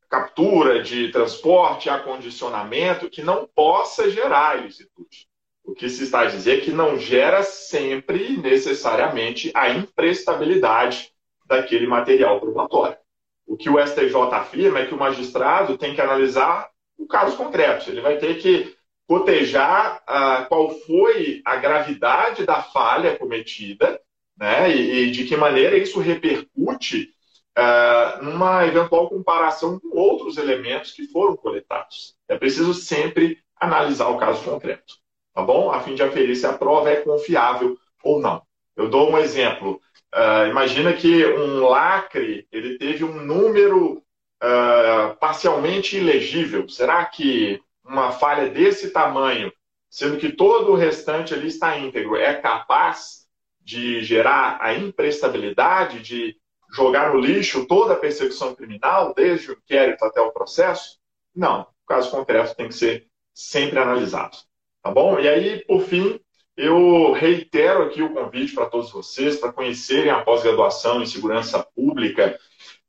captura, 0.10 0.84
de 0.84 1.10
transporte, 1.10 1.90
acondicionamento, 1.90 3.10
que 3.10 3.24
não 3.24 3.48
possa 3.48 4.10
gerar 4.10 4.60
ilicitude. 4.60 5.30
O 5.64 5.74
que 5.74 5.88
se 5.88 6.04
está 6.04 6.22
a 6.22 6.26
dizer 6.26 6.58
é 6.58 6.62
que 6.62 6.72
não 6.72 7.00
gera 7.00 7.42
sempre 7.42 8.36
necessariamente 8.36 9.50
a 9.54 9.70
imprestabilidade 9.70 11.14
daquele 11.48 11.88
material 11.88 12.40
probatório. 12.40 12.98
O 13.46 13.56
que 13.56 13.70
o 13.70 13.80
STJ 13.80 14.16
afirma 14.34 14.80
é 14.80 14.86
que 14.86 14.94
o 14.94 14.98
magistrado 14.98 15.78
tem 15.78 15.96
que 15.96 16.02
analisar 16.02 16.70
o 16.98 17.08
caso 17.08 17.38
concreto. 17.38 17.90
Ele 17.90 18.02
vai 18.02 18.18
ter 18.18 18.38
que 18.38 18.76
cotejar 19.08 20.04
ah, 20.06 20.46
qual 20.50 20.70
foi 20.70 21.42
a 21.46 21.56
gravidade 21.56 22.46
da 22.46 22.62
falha 22.62 23.18
cometida 23.18 24.02
né, 24.38 24.70
e, 24.70 25.06
e 25.06 25.12
de 25.12 25.24
que 25.24 25.38
maneira 25.38 25.78
isso 25.78 26.00
repercute 26.00 27.10
ah, 27.56 28.20
numa 28.22 28.68
eventual 28.68 29.10
comparação 29.10 29.80
com 29.80 29.98
outros 29.98 30.38
elementos 30.38 30.92
que 30.92 31.08
foram 31.08 31.38
coletados. 31.38 32.16
É 32.28 32.38
preciso 32.38 32.74
sempre 32.74 33.40
analisar 33.56 34.10
o 34.10 34.18
caso 34.18 34.44
concreto, 34.44 34.96
tá 35.34 35.42
bom? 35.42 35.72
A 35.72 35.80
fim 35.80 35.96
de 35.96 36.04
aferir 36.04 36.36
se 36.36 36.46
a 36.46 36.54
prova 36.54 36.92
é 36.92 36.98
confiável 36.98 37.78
ou 38.04 38.20
não. 38.20 38.44
Eu 38.76 38.90
dou 38.90 39.10
um 39.10 39.18
exemplo. 39.18 39.82
Uh, 40.18 40.50
imagina 40.50 40.94
que 40.94 41.28
um 41.28 41.68
lacre 41.68 42.48
ele 42.52 42.80
teve 42.80 43.04
um 43.04 43.24
número 43.24 44.04
uh, 44.42 45.16
parcialmente 45.20 45.96
ilegível. 45.96 46.68
Será 46.68 47.06
que 47.06 47.62
uma 47.86 48.12
falha 48.12 48.50
desse 48.50 48.90
tamanho, 48.90 49.54
sendo 49.92 50.18
que 50.18 50.32
todo 50.32 50.72
o 50.72 50.76
restante 50.76 51.36
ali 51.36 51.48
está 51.48 51.78
íntegro, 51.78 52.16
é 52.16 52.34
capaz 52.34 53.28
de 53.62 54.02
gerar 54.02 54.58
a 54.60 54.74
imprestabilidade, 54.74 56.02
de 56.02 56.36
jogar 56.74 57.14
no 57.14 57.20
lixo 57.20 57.68
toda 57.68 57.94
a 57.94 57.98
persecução 57.98 58.56
criminal, 58.56 59.14
desde 59.14 59.52
o 59.52 59.54
inquérito 59.54 60.04
até 60.04 60.20
o 60.20 60.32
processo? 60.32 60.98
Não. 61.36 61.62
O 61.62 61.88
caso 61.88 62.10
concreto 62.10 62.56
tem 62.56 62.68
que 62.70 62.74
ser 62.74 63.08
sempre 63.36 63.78
analisado. 63.78 64.36
Tá 64.82 64.90
bom? 64.90 65.20
E 65.20 65.28
aí, 65.28 65.64
por 65.66 65.82
fim, 65.82 66.20
eu 66.58 67.12
reitero 67.12 67.84
aqui 67.84 68.02
o 68.02 68.12
convite 68.12 68.54
para 68.54 68.66
todos 68.66 68.92
vocês 68.92 69.38
para 69.38 69.54
conhecerem 69.54 70.10
a 70.10 70.24
pós-graduação 70.24 71.02
em 71.02 71.06
segurança 71.06 71.64
pública 71.76 72.38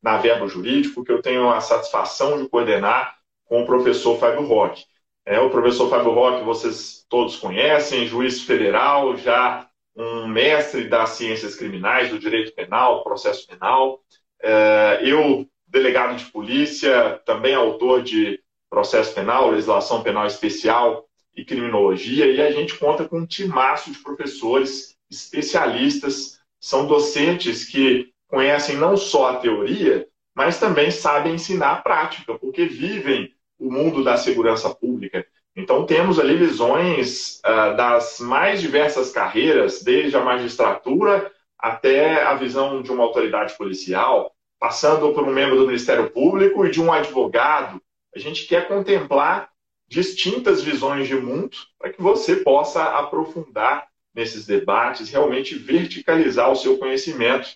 na 0.02 0.16
Verbo 0.16 0.48
Jurídico, 0.48 1.04
que 1.04 1.12
eu 1.12 1.20
tenho 1.20 1.50
a 1.50 1.60
satisfação 1.60 2.42
de 2.42 2.48
coordenar 2.48 3.18
com 3.44 3.62
o 3.62 3.66
professor 3.66 4.18
Fábio 4.18 4.46
Roque. 4.46 4.84
É, 5.26 5.38
o 5.38 5.50
professor 5.50 5.90
Fábio 5.90 6.12
Roque, 6.12 6.44
vocês 6.44 7.04
todos 7.10 7.36
conhecem, 7.36 8.06
juiz 8.06 8.42
federal, 8.42 9.16
já 9.16 9.68
um 9.94 10.26
mestre 10.26 10.88
das 10.88 11.10
ciências 11.10 11.54
criminais, 11.54 12.08
do 12.08 12.18
direito 12.18 12.54
penal, 12.54 13.02
processo 13.02 13.46
penal. 13.46 14.00
É, 14.40 15.00
eu, 15.02 15.46
delegado 15.66 16.16
de 16.16 16.24
polícia, 16.26 17.20
também 17.26 17.54
autor 17.54 18.02
de 18.02 18.40
processo 18.70 19.14
penal, 19.14 19.50
legislação 19.50 20.02
penal 20.02 20.26
especial 20.26 21.07
e 21.38 21.44
criminologia, 21.44 22.26
e 22.26 22.42
a 22.42 22.50
gente 22.50 22.76
conta 22.76 23.08
com 23.08 23.20
um 23.20 23.26
timaço 23.26 23.92
de 23.92 24.00
professores 24.00 24.96
especialistas, 25.08 26.40
são 26.60 26.88
docentes 26.88 27.64
que 27.64 28.12
conhecem 28.26 28.76
não 28.76 28.96
só 28.96 29.30
a 29.30 29.36
teoria, 29.36 30.08
mas 30.34 30.58
também 30.58 30.90
sabem 30.90 31.34
ensinar 31.34 31.72
a 31.74 31.80
prática, 31.80 32.36
porque 32.36 32.66
vivem 32.66 33.32
o 33.56 33.70
mundo 33.70 34.02
da 34.02 34.16
segurança 34.16 34.74
pública. 34.74 35.24
Então, 35.54 35.86
temos 35.86 36.18
ali 36.18 36.36
visões 36.36 37.40
uh, 37.46 37.76
das 37.76 38.18
mais 38.18 38.60
diversas 38.60 39.12
carreiras, 39.12 39.80
desde 39.82 40.16
a 40.16 40.24
magistratura 40.24 41.30
até 41.56 42.24
a 42.24 42.34
visão 42.34 42.82
de 42.82 42.90
uma 42.90 43.04
autoridade 43.04 43.56
policial, 43.56 44.32
passando 44.58 45.12
por 45.12 45.22
um 45.22 45.32
membro 45.32 45.56
do 45.56 45.66
Ministério 45.66 46.10
Público 46.10 46.66
e 46.66 46.70
de 46.70 46.80
um 46.80 46.92
advogado. 46.92 47.80
A 48.14 48.18
gente 48.18 48.46
quer 48.46 48.66
contemplar 48.66 49.48
distintas 49.88 50.62
visões 50.62 51.08
de 51.08 51.14
mundo 51.14 51.56
para 51.78 51.92
que 51.92 52.00
você 52.00 52.36
possa 52.36 52.82
aprofundar 52.82 53.88
nesses 54.14 54.44
debates, 54.44 55.10
realmente 55.10 55.54
verticalizar 55.54 56.50
o 56.50 56.56
seu 56.56 56.76
conhecimento 56.76 57.48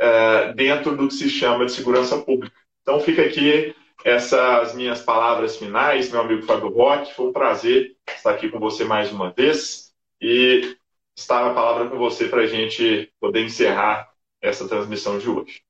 uh, 0.00 0.54
dentro 0.54 0.96
do 0.96 1.08
que 1.08 1.14
se 1.14 1.28
chama 1.28 1.66
de 1.66 1.72
segurança 1.72 2.18
pública. 2.18 2.56
Então 2.82 3.00
fica 3.00 3.22
aqui 3.22 3.74
essas 4.04 4.74
minhas 4.74 5.00
palavras 5.00 5.56
finais, 5.56 6.10
meu 6.10 6.20
amigo 6.20 6.42
Fábio 6.42 6.70
Roque. 6.70 7.14
Foi 7.14 7.28
um 7.28 7.32
prazer 7.32 7.96
estar 8.08 8.30
aqui 8.30 8.48
com 8.48 8.58
você 8.58 8.84
mais 8.84 9.12
uma 9.12 9.30
vez 9.30 9.92
e 10.20 10.76
estar 11.16 11.46
a 11.46 11.54
palavra 11.54 11.88
com 11.88 11.98
você 11.98 12.28
para 12.28 12.42
a 12.42 12.46
gente 12.46 13.10
poder 13.20 13.44
encerrar 13.44 14.08
essa 14.40 14.68
transmissão 14.68 15.18
de 15.18 15.28
hoje. 15.28 15.62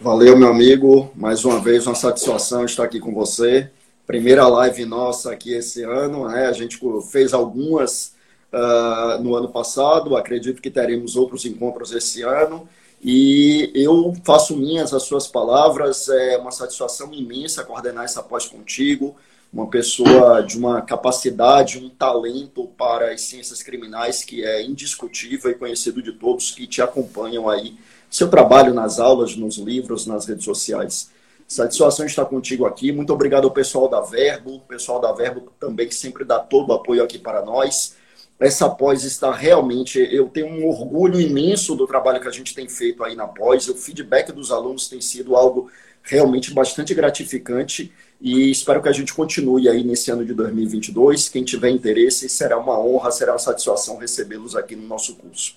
Valeu, 0.00 0.36
meu 0.36 0.48
amigo. 0.48 1.10
Mais 1.14 1.44
uma 1.44 1.60
vez, 1.60 1.86
uma 1.86 1.94
satisfação 1.94 2.64
estar 2.64 2.84
aqui 2.84 3.00
com 3.00 3.12
você 3.12 3.70
primeira 4.06 4.46
live 4.46 4.84
nossa 4.84 5.32
aqui 5.32 5.52
esse 5.52 5.82
ano. 5.82 6.28
Né? 6.28 6.46
A 6.46 6.52
gente 6.52 6.78
fez 7.10 7.34
algumas 7.34 8.14
uh, 8.52 9.22
no 9.22 9.34
ano 9.34 9.48
passado, 9.48 10.16
acredito 10.16 10.62
que 10.62 10.70
teremos 10.70 11.16
outros 11.16 11.44
encontros 11.44 11.92
esse 11.92 12.22
ano. 12.22 12.68
E 13.02 13.70
eu 13.74 14.14
faço 14.24 14.56
minhas 14.56 14.94
as 14.94 15.02
suas 15.02 15.28
palavras, 15.28 16.08
é 16.08 16.38
uma 16.38 16.50
satisfação 16.50 17.12
imensa 17.12 17.64
coordenar 17.64 18.04
essa 18.04 18.22
pós 18.22 18.46
contigo, 18.46 19.14
uma 19.52 19.68
pessoa 19.68 20.42
de 20.42 20.58
uma 20.58 20.80
capacidade, 20.82 21.78
um 21.78 21.88
talento 21.88 22.66
para 22.76 23.12
as 23.12 23.20
ciências 23.22 23.62
criminais 23.62 24.24
que 24.24 24.44
é 24.44 24.62
indiscutível 24.62 25.50
e 25.50 25.54
conhecido 25.54 26.02
de 26.02 26.12
todos 26.12 26.50
que 26.50 26.66
te 26.66 26.80
acompanham 26.82 27.48
aí, 27.48 27.76
seu 28.10 28.28
trabalho 28.28 28.72
nas 28.72 28.98
aulas, 28.98 29.36
nos 29.36 29.56
livros, 29.56 30.06
nas 30.06 30.26
redes 30.26 30.44
sociais. 30.44 31.10
Satisfação 31.46 32.04
estar 32.04 32.24
contigo 32.24 32.66
aqui. 32.66 32.90
Muito 32.90 33.12
obrigado 33.12 33.44
ao 33.44 33.52
pessoal 33.52 33.88
da 33.88 34.00
Verbo, 34.00 34.60
pessoal 34.60 35.00
da 35.00 35.12
Verbo 35.12 35.52
também 35.60 35.86
que 35.86 35.94
sempre 35.94 36.24
dá 36.24 36.40
todo 36.40 36.70
o 36.70 36.72
apoio 36.72 37.02
aqui 37.02 37.18
para 37.18 37.44
nós. 37.44 37.94
Essa 38.38 38.68
pós 38.68 39.04
está 39.04 39.32
realmente, 39.32 39.98
eu 39.98 40.28
tenho 40.28 40.46
um 40.46 40.68
orgulho 40.68 41.18
imenso 41.18 41.74
do 41.74 41.86
trabalho 41.86 42.20
que 42.20 42.28
a 42.28 42.32
gente 42.32 42.54
tem 42.54 42.68
feito 42.68 43.02
aí 43.02 43.14
na 43.14 43.26
pós. 43.26 43.68
O 43.68 43.74
feedback 43.74 44.32
dos 44.32 44.50
alunos 44.50 44.88
tem 44.88 45.00
sido 45.00 45.36
algo 45.36 45.70
realmente 46.02 46.52
bastante 46.52 46.94
gratificante 46.94 47.92
e 48.20 48.50
espero 48.50 48.82
que 48.82 48.88
a 48.88 48.92
gente 48.92 49.14
continue 49.14 49.68
aí 49.68 49.84
nesse 49.84 50.10
ano 50.10 50.24
de 50.24 50.34
2022. 50.34 51.28
Quem 51.28 51.44
tiver 51.44 51.70
interesse, 51.70 52.28
será 52.28 52.58
uma 52.58 52.78
honra, 52.78 53.10
será 53.10 53.32
uma 53.32 53.38
satisfação 53.38 53.96
recebê-los 53.98 54.56
aqui 54.56 54.74
no 54.74 54.86
nosso 54.86 55.14
curso. 55.16 55.56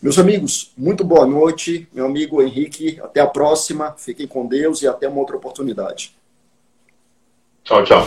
Meus 0.00 0.16
amigos, 0.16 0.70
muito 0.76 1.02
boa 1.02 1.26
noite. 1.26 1.88
Meu 1.92 2.06
amigo 2.06 2.40
Henrique, 2.40 3.00
até 3.02 3.20
a 3.20 3.26
próxima. 3.26 3.94
Fiquem 3.98 4.28
com 4.28 4.46
Deus 4.46 4.80
e 4.82 4.86
até 4.86 5.08
uma 5.08 5.18
outra 5.18 5.36
oportunidade. 5.36 6.16
Tchau, 7.64 7.82
tchau. 7.82 8.04